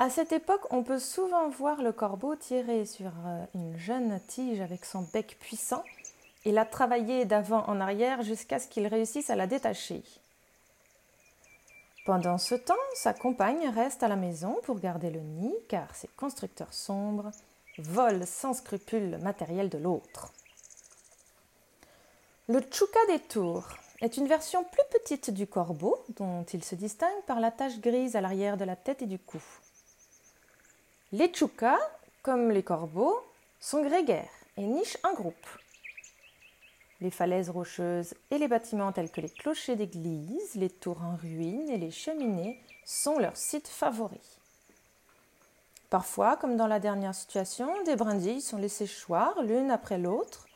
À 0.00 0.08
cette 0.08 0.32
époque, 0.32 0.66
on 0.70 0.82
peut 0.82 0.98
souvent 0.98 1.50
voir 1.50 1.82
le 1.82 1.92
corbeau 1.92 2.34
tirer 2.34 2.86
sur 2.86 3.10
euh, 3.26 3.44
une 3.54 3.76
jeune 3.76 4.18
tige 4.28 4.62
avec 4.62 4.86
son 4.86 5.02
bec 5.02 5.36
puissant 5.38 5.84
et 6.46 6.52
la 6.52 6.64
travailler 6.64 7.26
d'avant 7.26 7.68
en 7.68 7.82
arrière 7.82 8.22
jusqu'à 8.22 8.58
ce 8.58 8.66
qu'il 8.66 8.86
réussisse 8.86 9.28
à 9.28 9.36
la 9.36 9.46
détacher. 9.46 10.02
Pendant 12.06 12.38
ce 12.38 12.54
temps, 12.54 12.72
sa 12.94 13.12
compagne 13.12 13.68
reste 13.68 14.02
à 14.02 14.08
la 14.08 14.16
maison 14.16 14.58
pour 14.62 14.80
garder 14.80 15.10
le 15.10 15.20
nid 15.20 15.54
car 15.68 15.94
ces 15.94 16.08
constructeurs 16.16 16.72
sombres 16.72 17.30
volent 17.76 18.24
sans 18.24 18.54
scrupule 18.54 19.10
le 19.10 19.18
matériel 19.18 19.68
de 19.68 19.76
l'autre. 19.76 20.32
Le 22.48 22.60
tchouka 22.60 23.00
des 23.08 23.20
tours 23.20 23.68
est 24.00 24.16
une 24.16 24.28
version 24.28 24.64
plus 24.64 24.98
petite 24.98 25.30
du 25.30 25.46
corbeau 25.46 26.02
dont 26.16 26.44
il 26.54 26.64
se 26.64 26.74
distingue 26.74 27.22
par 27.26 27.38
la 27.38 27.50
tache 27.50 27.80
grise 27.80 28.16
à 28.16 28.22
l'arrière 28.22 28.56
de 28.56 28.64
la 28.64 28.76
tête 28.76 29.02
et 29.02 29.06
du 29.06 29.18
cou. 29.18 29.42
Les 31.12 31.26
tchoukas, 31.26 31.80
comme 32.22 32.52
les 32.52 32.62
corbeaux, 32.62 33.18
sont 33.58 33.82
grégaires 33.82 34.30
et 34.56 34.62
nichent 34.62 34.98
en 35.02 35.12
groupe. 35.12 35.34
Les 37.00 37.10
falaises 37.10 37.50
rocheuses 37.50 38.14
et 38.30 38.38
les 38.38 38.46
bâtiments 38.46 38.92
tels 38.92 39.10
que 39.10 39.20
les 39.20 39.28
clochers 39.28 39.74
d'église, 39.74 40.54
les 40.54 40.70
tours 40.70 41.02
en 41.02 41.16
ruine 41.16 41.68
et 41.68 41.78
les 41.78 41.90
cheminées 41.90 42.62
sont 42.84 43.18
leurs 43.18 43.36
sites 43.36 43.66
favoris. 43.66 44.38
Parfois, 45.88 46.36
comme 46.36 46.56
dans 46.56 46.68
la 46.68 46.78
dernière 46.78 47.16
situation, 47.16 47.68
des 47.82 47.96
brindilles 47.96 48.40
sont 48.40 48.58
laissées 48.58 48.86
choir 48.86 49.42
l'une 49.42 49.72
après 49.72 49.98
l'autre 49.98 50.46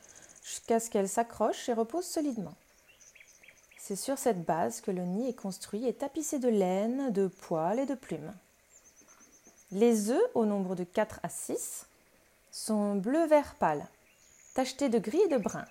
jusqu'à 0.44 0.78
ce 0.78 0.88
qu'elles 0.88 1.08
s'accrochent 1.08 1.68
et 1.68 1.72
reposent 1.72 2.06
solidement. 2.06 2.54
C'est 3.76 3.96
sur 3.96 4.18
cette 4.18 4.44
base 4.44 4.80
que 4.80 4.92
le 4.92 5.02
nid 5.02 5.28
est 5.28 5.34
construit 5.34 5.88
et 5.88 5.94
tapissé 5.94 6.38
de 6.38 6.48
laine, 6.48 7.10
de 7.10 7.26
poils 7.26 7.80
et 7.80 7.86
de 7.86 7.96
plumes. 7.96 8.32
Les 9.74 10.10
œufs, 10.10 10.30
au 10.34 10.46
nombre 10.46 10.76
de 10.76 10.84
4 10.84 11.18
à 11.24 11.28
6, 11.28 11.88
sont 12.52 12.94
bleu-vert 12.94 13.56
pâle, 13.56 13.84
tachetés 14.54 14.88
de 14.88 15.00
gris 15.00 15.20
et 15.20 15.28
de 15.28 15.36
brun. 15.36 15.64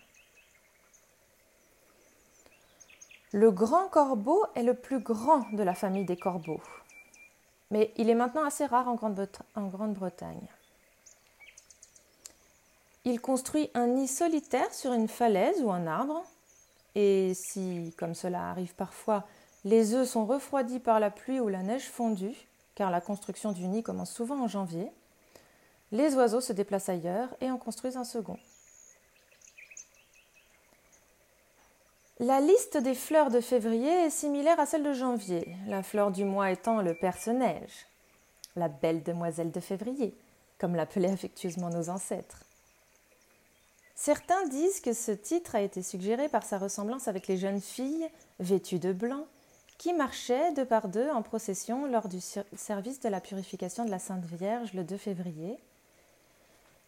Le 3.31 3.49
grand 3.49 3.87
corbeau 3.87 4.45
est 4.55 4.63
le 4.63 4.73
plus 4.73 4.99
grand 4.99 5.49
de 5.53 5.63
la 5.63 5.73
famille 5.73 6.03
des 6.03 6.17
corbeaux, 6.17 6.61
mais 7.71 7.93
il 7.95 8.09
est 8.09 8.15
maintenant 8.15 8.43
assez 8.43 8.65
rare 8.65 8.89
en 8.89 8.95
Grande-Bretagne. 8.95 10.47
Il 13.05 13.21
construit 13.21 13.71
un 13.73 13.87
nid 13.87 14.09
solitaire 14.09 14.73
sur 14.73 14.91
une 14.91 15.07
falaise 15.07 15.61
ou 15.63 15.71
un 15.71 15.87
arbre, 15.87 16.25
et 16.95 17.33
si, 17.33 17.93
comme 17.97 18.15
cela 18.15 18.49
arrive 18.49 18.75
parfois, 18.75 19.23
les 19.63 19.93
œufs 19.93 20.09
sont 20.09 20.25
refroidis 20.25 20.79
par 20.79 20.99
la 20.99 21.09
pluie 21.09 21.39
ou 21.39 21.47
la 21.47 21.63
neige 21.63 21.89
fondue, 21.89 22.35
car 22.75 22.91
la 22.91 23.01
construction 23.01 23.51
du 23.51 23.67
nid 23.67 23.83
commence 23.83 24.11
souvent 24.11 24.41
en 24.41 24.47
janvier, 24.47 24.91
les 25.91 26.15
oiseaux 26.15 26.41
se 26.41 26.53
déplacent 26.53 26.89
ailleurs 26.89 27.35
et 27.39 27.51
en 27.51 27.57
construisent 27.57 27.97
un 27.97 28.03
second. 28.03 28.37
La 32.19 32.39
liste 32.39 32.77
des 32.77 32.95
fleurs 32.95 33.31
de 33.31 33.41
février 33.41 33.89
est 33.89 34.09
similaire 34.09 34.59
à 34.59 34.65
celle 34.65 34.83
de 34.83 34.93
janvier, 34.93 35.55
la 35.67 35.83
fleur 35.83 36.11
du 36.11 36.25
mois 36.25 36.51
étant 36.51 36.81
le 36.81 36.95
perce-neige, 36.95 37.87
la 38.55 38.69
belle 38.69 39.03
demoiselle 39.03 39.51
de 39.51 39.59
février, 39.59 40.15
comme 40.57 40.75
l'appelaient 40.75 41.11
affectueusement 41.11 41.69
nos 41.69 41.89
ancêtres. 41.89 42.45
Certains 43.95 44.47
disent 44.47 44.79
que 44.79 44.93
ce 44.93 45.11
titre 45.11 45.55
a 45.55 45.61
été 45.61 45.81
suggéré 45.81 46.29
par 46.29 46.43
sa 46.43 46.57
ressemblance 46.57 47.07
avec 47.07 47.27
les 47.27 47.37
jeunes 47.37 47.61
filles 47.61 48.09
vêtues 48.39 48.79
de 48.79 48.93
blanc 48.93 49.25
qui 49.83 49.91
marchaient 49.91 50.53
deux 50.53 50.63
par 50.63 50.87
deux 50.87 51.09
en 51.09 51.21
procession 51.21 51.87
lors 51.87 52.07
du 52.07 52.21
service 52.21 53.01
de 53.01 53.09
la 53.09 53.19
purification 53.19 53.83
de 53.83 53.91
la 53.91 53.99
Sainte 53.99 54.23
Vierge 54.23 54.71
le 54.71 54.85
2 54.85 54.95
février, 54.95 55.59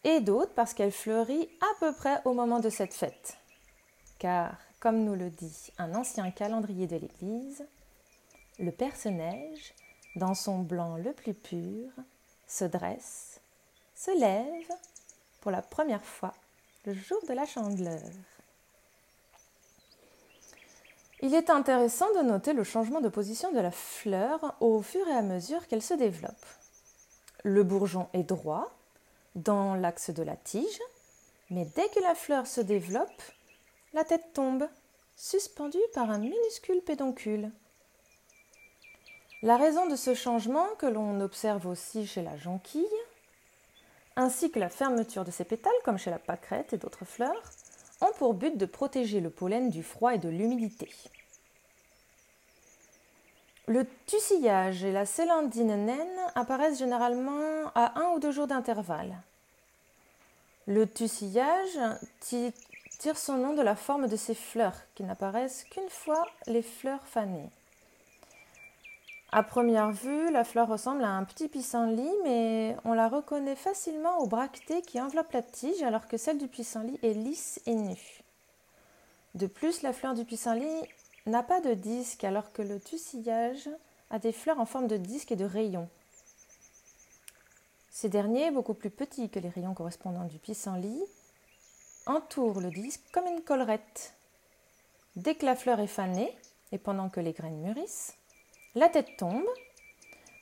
et 0.02 0.22
d'autres 0.22 0.54
parce 0.54 0.72
qu'elle 0.72 0.92
fleurit 0.92 1.46
à 1.60 1.78
peu 1.78 1.92
près 1.92 2.22
au 2.24 2.32
moment 2.32 2.58
de 2.58 2.70
cette 2.70 2.94
fête. 2.94 3.36
Car, 4.18 4.56
comme 4.80 5.04
nous 5.04 5.14
le 5.14 5.28
dit 5.28 5.74
un 5.76 5.94
ancien 5.94 6.30
calendrier 6.30 6.86
de 6.86 6.96
l'Église, 6.96 7.66
le 8.58 8.72
Perce-Neige, 8.72 9.74
dans 10.14 10.32
son 10.32 10.60
blanc 10.60 10.96
le 10.96 11.12
plus 11.12 11.34
pur, 11.34 11.90
se 12.46 12.64
dresse, 12.64 13.42
se 13.94 14.18
lève 14.18 14.72
pour 15.42 15.50
la 15.50 15.60
première 15.60 16.02
fois 16.02 16.32
le 16.86 16.94
jour 16.94 17.20
de 17.28 17.34
la 17.34 17.44
chandeleur. 17.44 18.00
Il 21.22 21.34
est 21.34 21.48
intéressant 21.48 22.12
de 22.14 22.20
noter 22.20 22.52
le 22.52 22.64
changement 22.64 23.00
de 23.00 23.08
position 23.08 23.50
de 23.52 23.60
la 23.60 23.70
fleur 23.70 24.54
au 24.60 24.82
fur 24.82 25.06
et 25.08 25.14
à 25.14 25.22
mesure 25.22 25.66
qu'elle 25.66 25.82
se 25.82 25.94
développe. 25.94 26.44
Le 27.42 27.62
bourgeon 27.62 28.08
est 28.12 28.22
droit, 28.22 28.70
dans 29.34 29.74
l'axe 29.74 30.10
de 30.10 30.22
la 30.22 30.36
tige, 30.36 30.80
mais 31.50 31.66
dès 31.74 31.88
que 31.88 32.00
la 32.00 32.14
fleur 32.14 32.46
se 32.46 32.60
développe, 32.60 33.22
la 33.94 34.04
tête 34.04 34.32
tombe, 34.34 34.68
suspendue 35.16 35.78
par 35.94 36.10
un 36.10 36.18
minuscule 36.18 36.82
pédoncule. 36.82 37.50
La 39.42 39.56
raison 39.56 39.86
de 39.86 39.96
ce 39.96 40.14
changement, 40.14 40.66
que 40.78 40.86
l'on 40.86 41.20
observe 41.20 41.66
aussi 41.66 42.06
chez 42.06 42.22
la 42.22 42.36
jonquille, 42.36 42.84
ainsi 44.16 44.50
que 44.50 44.58
la 44.58 44.68
fermeture 44.68 45.24
de 45.24 45.30
ses 45.30 45.44
pétales, 45.44 45.72
comme 45.84 45.98
chez 45.98 46.10
la 46.10 46.18
pâquerette 46.18 46.72
et 46.72 46.78
d'autres 46.78 47.04
fleurs, 47.04 47.42
ont 48.00 48.12
pour 48.18 48.34
but 48.34 48.56
de 48.56 48.66
protéger 48.66 49.20
le 49.20 49.30
pollen 49.30 49.70
du 49.70 49.82
froid 49.82 50.14
et 50.14 50.18
de 50.18 50.28
l'humidité. 50.28 50.90
Le 53.68 53.84
tussillage 54.06 54.84
et 54.84 54.92
la 54.92 55.06
célandine 55.06 55.86
naine 55.86 56.20
apparaissent 56.34 56.78
généralement 56.78 57.70
à 57.74 57.98
un 57.98 58.12
ou 58.14 58.20
deux 58.20 58.30
jours 58.30 58.46
d'intervalle. 58.46 59.16
Le 60.66 60.86
tussillage 60.86 61.78
tire 62.20 63.18
son 63.18 63.36
nom 63.38 63.54
de 63.54 63.62
la 63.62 63.74
forme 63.74 64.08
de 64.08 64.16
ses 64.16 64.34
fleurs, 64.34 64.80
qui 64.94 65.02
n'apparaissent 65.02 65.64
qu'une 65.64 65.88
fois 65.88 66.26
les 66.46 66.62
fleurs 66.62 67.06
fanées. 67.06 67.50
À 69.36 69.42
première 69.42 69.92
vue, 69.92 70.30
la 70.30 70.44
fleur 70.44 70.66
ressemble 70.66 71.04
à 71.04 71.10
un 71.10 71.22
petit 71.24 71.48
pissenlit, 71.48 72.10
mais 72.24 72.74
on 72.86 72.94
la 72.94 73.06
reconnaît 73.06 73.54
facilement 73.54 74.16
aux 74.20 74.26
bractées 74.26 74.80
qui 74.80 74.98
enveloppent 74.98 75.32
la 75.32 75.42
tige, 75.42 75.82
alors 75.82 76.08
que 76.08 76.16
celle 76.16 76.38
du 76.38 76.48
pissenlit 76.48 76.98
est 77.02 77.12
lisse 77.12 77.60
et 77.66 77.74
nue. 77.74 78.22
De 79.34 79.46
plus, 79.46 79.82
la 79.82 79.92
fleur 79.92 80.14
du 80.14 80.24
pissenlit 80.24 80.88
n'a 81.26 81.42
pas 81.42 81.60
de 81.60 81.74
disque, 81.74 82.24
alors 82.24 82.50
que 82.50 82.62
le 82.62 82.80
tussillage 82.80 83.68
a 84.08 84.18
des 84.18 84.32
fleurs 84.32 84.58
en 84.58 84.64
forme 84.64 84.86
de 84.86 84.96
disque 84.96 85.32
et 85.32 85.36
de 85.36 85.44
rayons. 85.44 85.90
Ces 87.90 88.08
derniers, 88.08 88.50
beaucoup 88.50 88.72
plus 88.72 88.88
petits 88.88 89.28
que 89.28 89.38
les 89.38 89.50
rayons 89.50 89.74
correspondants 89.74 90.24
du 90.24 90.38
pissenlit, 90.38 91.04
entourent 92.06 92.62
le 92.62 92.70
disque 92.70 93.02
comme 93.12 93.26
une 93.26 93.42
collerette. 93.42 94.14
Dès 95.14 95.34
que 95.34 95.44
la 95.44 95.56
fleur 95.56 95.78
est 95.80 95.86
fanée, 95.88 96.34
et 96.72 96.78
pendant 96.78 97.10
que 97.10 97.20
les 97.20 97.34
graines 97.34 97.60
mûrissent, 97.60 98.16
la 98.76 98.90
tête 98.90 99.16
tombe, 99.16 99.46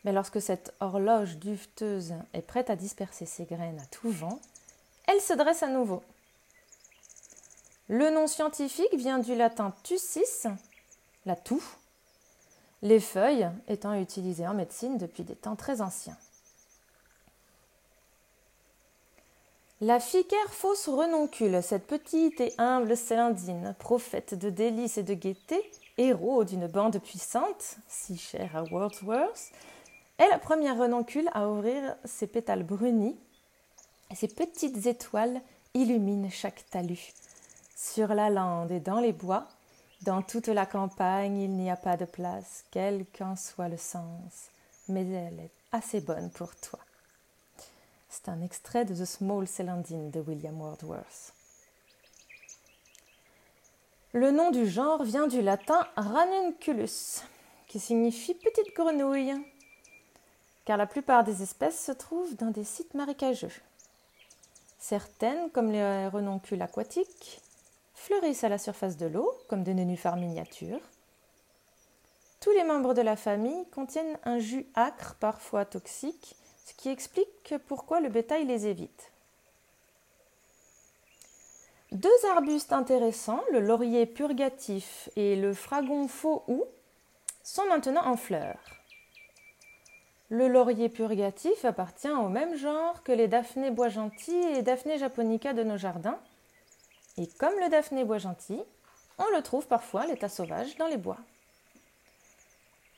mais 0.03 0.13
lorsque 0.13 0.43
cette 0.43 0.75
horloge 0.81 1.39
duveteuse 1.39 2.15
est 2.35 2.43
prête 2.43 2.69
à 2.69 2.77
disperser 2.77 3.25
ses 3.25 3.45
graines 3.45 3.81
à 3.81 3.87
tout 3.87 4.11
vent, 4.11 4.41
elle 5.07 5.21
se 5.21 5.33
dresse 5.33 5.63
à 5.63 5.69
nouveau. 5.69 6.03
Le 7.89 8.11
nom 8.11 8.27
scientifique 8.27 8.95
vient 8.95 9.21
du 9.21 9.35
latin 9.35 9.73
tussis, 9.85 10.49
la 11.27 11.37
toux, 11.37 11.63
les 12.83 13.01
feuilles 13.01 13.49
étant 13.69 13.95
utilisées 13.95 14.47
en 14.47 14.55
médecine 14.55 14.99
depuis 14.99 15.23
des 15.23 15.37
temps 15.37 15.57
très 15.57 15.81
anciens. 15.81 16.19
La 19.81 20.01
ficaire 20.01 20.53
fausse 20.53 20.89
renoncule, 20.89 21.63
cette 21.63 21.87
petite 21.87 22.41
et 22.41 22.55
humble 22.59 22.97
célindine, 22.97 23.77
prophète 23.79 24.35
de 24.35 24.51
délices 24.51 24.99
et 24.99 25.03
de 25.03 25.15
gaieté, 25.15 25.71
héros 25.99 26.45
d'une 26.45 26.67
bande 26.67 26.99
puissante, 26.99 27.77
si 27.89 28.17
chère 28.17 28.57
à 28.57 28.65
Wordsworth, 28.65 29.53
est 30.19 30.29
la 30.29 30.39
première 30.39 30.79
renoncule 30.79 31.29
à 31.33 31.49
ouvrir 31.49 31.97
ses 32.05 32.27
pétales 32.27 32.63
brunis. 32.63 33.19
Ses 34.15 34.29
petites 34.29 34.87
étoiles 34.87 35.41
illuminent 35.75 36.31
chaque 36.31 36.65
talus. 36.71 37.13
Sur 37.77 38.15
la 38.15 38.31
lande 38.31 38.71
et 38.71 38.81
dans 38.81 39.01
les 39.01 39.13
bois, 39.13 39.49
dans 40.03 40.23
toute 40.23 40.49
la 40.49 40.67
campagne, 40.67 41.39
il 41.39 41.51
n'y 41.51 41.71
a 41.71 41.77
pas 41.77 41.97
de 41.97 42.05
place, 42.05 42.65
quel 42.71 43.07
qu'en 43.07 43.37
soit 43.37 43.69
le 43.69 43.77
sens, 43.77 44.51
mais 44.89 45.09
elle 45.09 45.41
est 45.41 45.51
assez 45.73 46.01
bonne 46.01 46.31
pour 46.31 46.55
toi. 46.57 46.79
C'est 48.09 48.29
un 48.29 48.41
extrait 48.43 48.85
de 48.85 48.95
The 48.95 49.05
Small 49.05 49.49
Celandine 49.49 50.11
de 50.11 50.21
William 50.21 50.61
Wordsworth. 50.61 51.34
Le 54.15 54.31
nom 54.31 54.53
du 54.53 54.65
genre 54.65 55.03
vient 55.03 55.27
du 55.27 55.43
latin 55.43 55.89
ranunculus, 55.97 57.25
qui 57.67 57.81
signifie 57.81 58.35
petite 58.35 58.73
grenouille, 58.73 59.35
car 60.65 60.77
la 60.77 60.87
plupart 60.87 61.25
des 61.25 61.43
espèces 61.43 61.85
se 61.85 61.91
trouvent 61.91 62.37
dans 62.37 62.53
des 62.53 62.63
sites 62.63 62.95
marécageux. 62.95 63.51
Certaines, 64.79 65.51
comme 65.51 65.73
les 65.73 66.07
renoncules 66.07 66.63
aquatiques, 66.63 67.41
fleurissent 67.93 68.45
à 68.45 68.49
la 68.49 68.59
surface 68.59 68.97
de 68.97 69.07
l'eau, 69.07 69.35
comme 69.49 69.65
des 69.65 69.75
nénuphars 69.75 70.15
miniatures. 70.15 70.79
Tous 72.39 72.53
les 72.53 72.63
membres 72.63 72.95
de 72.95 73.03
la 73.03 73.17
famille 73.17 73.67
contiennent 73.73 74.17
un 74.23 74.39
jus 74.39 74.67
acre, 74.77 75.17
parfois 75.19 75.65
toxique, 75.65 76.37
ce 76.65 76.75
qui 76.75 76.89
explique 76.89 77.57
pourquoi 77.67 77.99
le 77.99 78.11
bétail 78.11 78.45
les 78.45 78.69
évite. 78.69 79.11
Deux 81.95 82.27
arbustes 82.33 82.73
intéressants, 82.73 83.45
le 83.53 83.61
laurier 83.61 84.05
purgatif 84.05 85.09
et 85.15 85.37
le 85.37 85.55
fragon 85.55 86.09
faux 86.09 86.43
hou, 86.49 86.65
sont 87.45 87.65
maintenant 87.67 88.05
en 88.05 88.17
fleurs. 88.17 88.59
Le 90.29 90.49
laurier 90.49 90.89
purgatif 90.89 91.65
appartient 91.65 92.11
au 92.11 92.29
même 92.29 92.57
genre 92.57 93.05
que 93.05 93.13
les 93.13 93.29
daphné 93.29 93.71
bois 93.71 93.91
gentil 93.91 94.35
et 94.35 94.63
daphné 94.63 94.99
japonica 94.99 95.53
de 95.53 95.63
nos 95.63 95.77
jardins. 95.77 96.19
Et 97.17 97.29
comme 97.39 97.55
le 97.61 97.69
daphné 97.69 98.03
bois 98.03 98.19
gentil, 98.19 98.61
on 99.19 99.31
le 99.37 99.41
trouve 99.43 99.69
parfois 99.69 100.01
à 100.01 100.07
l'état 100.07 100.29
sauvage 100.29 100.77
dans 100.77 100.89
les 100.89 100.97
bois. 100.97 101.19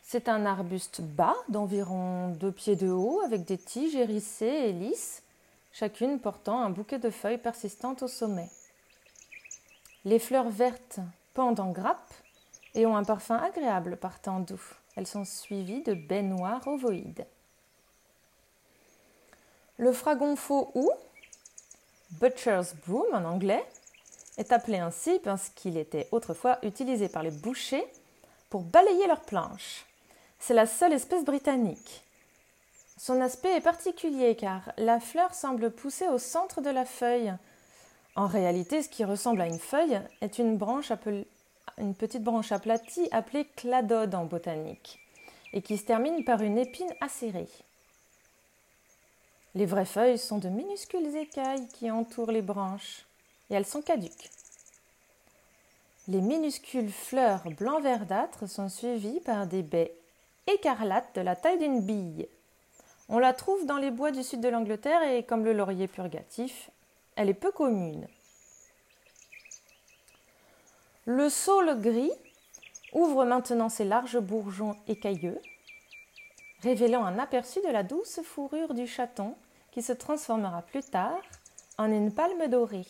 C'est 0.05 0.31
un 0.31 0.47
arbuste 0.47 1.03
bas 1.03 1.37
d'environ 1.51 2.29
deux 2.29 2.53
pieds 2.53 2.77
de 2.77 2.89
haut 2.89 3.21
avec 3.27 3.45
des 3.45 3.59
tiges 3.59 3.95
hérissées 3.95 4.47
et 4.47 4.73
lisses, 4.73 5.23
chacune 5.71 6.19
portant 6.19 6.63
un 6.63 6.71
bouquet 6.71 6.99
de 6.99 7.11
feuilles 7.11 7.37
persistantes 7.37 8.03
au 8.03 8.09
sommet. 8.09 8.49
Les 10.07 10.21
fleurs 10.21 10.49
vertes 10.49 11.01
pendent 11.35 11.59
en 11.59 11.73
grappe 11.73 12.15
et 12.77 12.87
ont 12.87 12.97
un 12.97 13.03
parfum 13.03 13.39
agréable 13.39 13.97
par 13.97 14.21
temps 14.21 14.39
doux. 14.39 14.63
Elles 14.95 15.09
sont 15.09 15.25
suivies 15.25 15.83
de 15.83 15.95
baies 15.95 16.23
noires 16.23 16.65
ovoïdes. 16.69 17.27
Le 19.79 19.93
fragon 19.93 20.37
faux 20.37 20.71
ou, 20.77 20.89
Butcher's 22.21 22.77
Broom 22.87 23.13
en 23.13 23.25
anglais, 23.25 23.67
est 24.39 24.53
appelé 24.53 24.79
ainsi 24.79 25.19
parce 25.25 25.49
qu'il 25.49 25.77
était 25.77 26.07
autrefois 26.13 26.65
utilisé 26.65 27.09
par 27.09 27.25
les 27.25 27.33
bouchers 27.33 27.85
pour 28.49 28.63
balayer 28.63 29.09
leurs 29.09 29.23
planches. 29.23 29.87
C'est 30.39 30.55
la 30.55 30.67
seule 30.67 30.93
espèce 30.93 31.25
britannique. 31.25 32.05
Son 32.97 33.21
aspect 33.21 33.57
est 33.57 33.61
particulier 33.61 34.37
car 34.37 34.73
la 34.77 35.01
fleur 35.01 35.35
semble 35.35 35.73
pousser 35.73 36.07
au 36.07 36.19
centre 36.19 36.61
de 36.61 36.71
la 36.71 36.85
feuille, 36.85 37.35
en 38.17 38.27
réalité, 38.27 38.83
ce 38.83 38.89
qui 38.89 39.05
ressemble 39.05 39.43
à 39.43 39.47
une 39.47 39.59
feuille 39.59 40.01
est 40.23 40.39
une, 40.39 40.57
branche 40.57 40.91
une 41.77 41.95
petite 41.95 42.25
branche 42.25 42.51
aplatie 42.51 43.09
appelée 43.13 43.45
cladode 43.57 44.15
en 44.15 44.25
botanique 44.25 44.99
et 45.53 45.61
qui 45.61 45.77
se 45.77 45.85
termine 45.85 46.25
par 46.25 46.41
une 46.41 46.57
épine 46.57 46.93
acérée. 47.03 47.49
Les 49.55 49.67
vraies 49.67 49.85
feuilles 49.85 50.19
sont 50.19 50.39
de 50.39 50.49
minuscules 50.49 51.15
écailles 51.17 51.69
qui 51.69 51.91
entourent 51.91 52.33
les 52.33 52.43
branches 52.43 53.07
et 53.51 53.55
elles 53.55 53.67
sont 53.67 53.83
caduques. 53.83 54.31
Les 56.09 56.21
minuscules 56.21 56.91
fleurs 56.91 57.43
blanc 57.59 57.81
verdâtres 57.81 58.49
sont 58.49 58.69
suivies 58.69 59.21
par 59.21 59.47
des 59.47 59.63
baies 59.63 59.95
écarlates 60.47 61.15
de 61.17 61.21
la 61.21 61.37
taille 61.37 61.59
d'une 61.59 61.83
bille. 61.83 62.29
On 63.09 63.19
la 63.19 63.35
trouve 63.35 63.67
dans 63.67 63.79
les 63.79 63.91
bois 63.91 64.11
du 64.11 64.23
sud 64.23 64.41
de 64.41 64.49
l'Angleterre 64.49 65.03
et, 65.03 65.23
comme 65.23 65.45
le 65.45 65.53
laurier 65.53 65.89
purgatif, 65.89 66.71
elle 67.17 67.31
est 67.31 67.35
peu 67.35 67.51
commune. 67.51 68.07
Le 71.07 71.29
saule 71.29 71.81
gris 71.81 72.13
ouvre 72.93 73.25
maintenant 73.25 73.69
ses 73.69 73.85
larges 73.85 74.21
bourgeons 74.21 74.77
écailleux, 74.87 75.41
révélant 76.63 77.05
un 77.05 77.19
aperçu 77.19 77.61
de 77.61 77.69
la 77.69 77.83
douce 77.83 78.21
fourrure 78.23 78.75
du 78.75 78.87
chaton 78.87 79.35
qui 79.71 79.83
se 79.83 79.93
transformera 79.93 80.63
plus 80.63 80.83
tard 80.83 81.21
en 81.79 81.91
une 81.91 82.13
palme 82.13 82.49
dorée. 82.49 82.87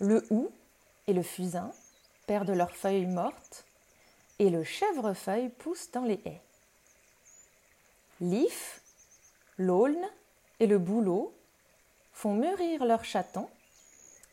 Le 0.00 0.26
hou 0.30 0.50
et 1.06 1.12
le 1.12 1.22
fusain 1.22 1.72
perdent 2.26 2.50
leurs 2.50 2.76
feuilles 2.76 3.06
mortes 3.06 3.64
et 4.38 4.50
le 4.50 4.64
chèvrefeuille 4.64 5.48
pousse 5.48 5.90
dans 5.90 6.04
les 6.04 6.20
haies. 6.24 6.42
L'if, 8.20 8.82
l'aulne 9.58 10.08
et 10.60 10.66
le 10.66 10.78
bouleau 10.78 11.35
font 12.16 12.32
mûrir 12.32 12.86
leurs 12.86 13.04
chatons, 13.04 13.50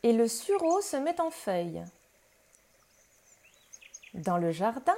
et 0.02 0.14
le 0.14 0.26
sureau 0.26 0.80
se 0.80 0.96
met 0.96 1.20
en 1.20 1.30
feuilles. 1.30 1.84
Dans 4.14 4.38
le 4.38 4.52
jardin, 4.52 4.96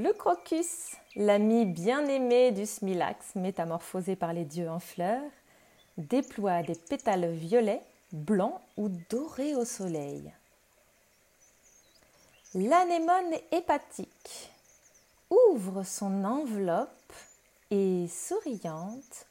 Le 0.00 0.12
crocus, 0.12 0.94
l'ami 1.16 1.64
bien-aimé 1.64 2.52
du 2.52 2.66
smilax, 2.66 3.34
métamorphosé 3.34 4.14
par 4.14 4.32
les 4.32 4.44
dieux 4.44 4.70
en 4.70 4.78
fleurs, 4.78 5.30
déploie 5.96 6.62
des 6.62 6.76
pétales 6.76 7.32
violets, 7.32 7.82
blancs 8.12 8.60
ou 8.76 8.90
dorés 9.10 9.56
au 9.56 9.64
soleil. 9.64 10.32
L'anémone 12.54 13.34
hépatique 13.50 14.50
ouvre 15.30 15.82
son 15.82 16.24
enveloppe 16.24 17.12
et, 17.72 18.06
souriante, 18.06 19.26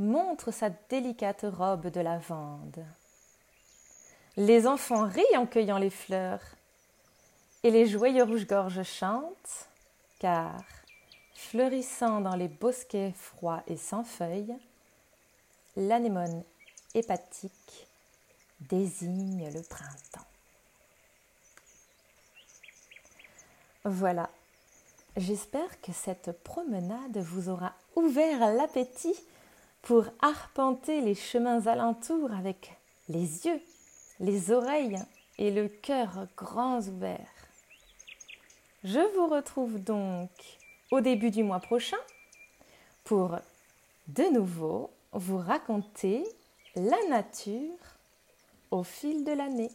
montre 0.00 0.50
sa 0.50 0.70
délicate 0.88 1.44
robe 1.44 1.88
de 1.88 2.00
lavande. 2.00 2.84
Les 4.36 4.66
enfants 4.66 5.06
rient 5.06 5.36
en 5.36 5.46
cueillant 5.46 5.78
les 5.78 5.90
fleurs, 5.90 6.42
et 7.62 7.70
les 7.70 7.86
joyeux 7.86 8.24
rouge-gorge 8.24 8.82
chantent, 8.82 9.68
car, 10.18 10.64
fleurissant 11.34 12.22
dans 12.22 12.34
les 12.34 12.48
bosquets 12.48 13.12
froids 13.12 13.62
et 13.66 13.76
sans 13.76 14.02
feuilles, 14.02 14.56
l'anémone 15.76 16.42
hépatique 16.94 17.86
désigne 18.60 19.52
le 19.52 19.62
printemps. 19.62 20.26
Voilà, 23.84 24.30
j'espère 25.16 25.80
que 25.82 25.92
cette 25.92 26.32
promenade 26.42 27.18
vous 27.18 27.50
aura 27.50 27.74
ouvert 27.96 28.52
l'appétit 28.54 29.18
pour 29.82 30.04
arpenter 30.20 31.00
les 31.00 31.14
chemins 31.14 31.66
alentours 31.66 32.32
avec 32.32 32.76
les 33.08 33.46
yeux, 33.46 33.60
les 34.20 34.50
oreilles 34.50 34.98
et 35.38 35.50
le 35.50 35.68
cœur 35.68 36.26
grands 36.36 36.80
ouverts. 36.80 37.48
Je 38.84 39.00
vous 39.14 39.26
retrouve 39.26 39.82
donc 39.82 40.30
au 40.90 41.00
début 41.00 41.30
du 41.30 41.42
mois 41.42 41.60
prochain 41.60 41.98
pour 43.04 43.38
de 44.08 44.24
nouveau 44.32 44.90
vous 45.12 45.38
raconter 45.38 46.24
la 46.76 46.96
nature 47.08 47.76
au 48.70 48.82
fil 48.82 49.24
de 49.24 49.32
l'année. 49.32 49.70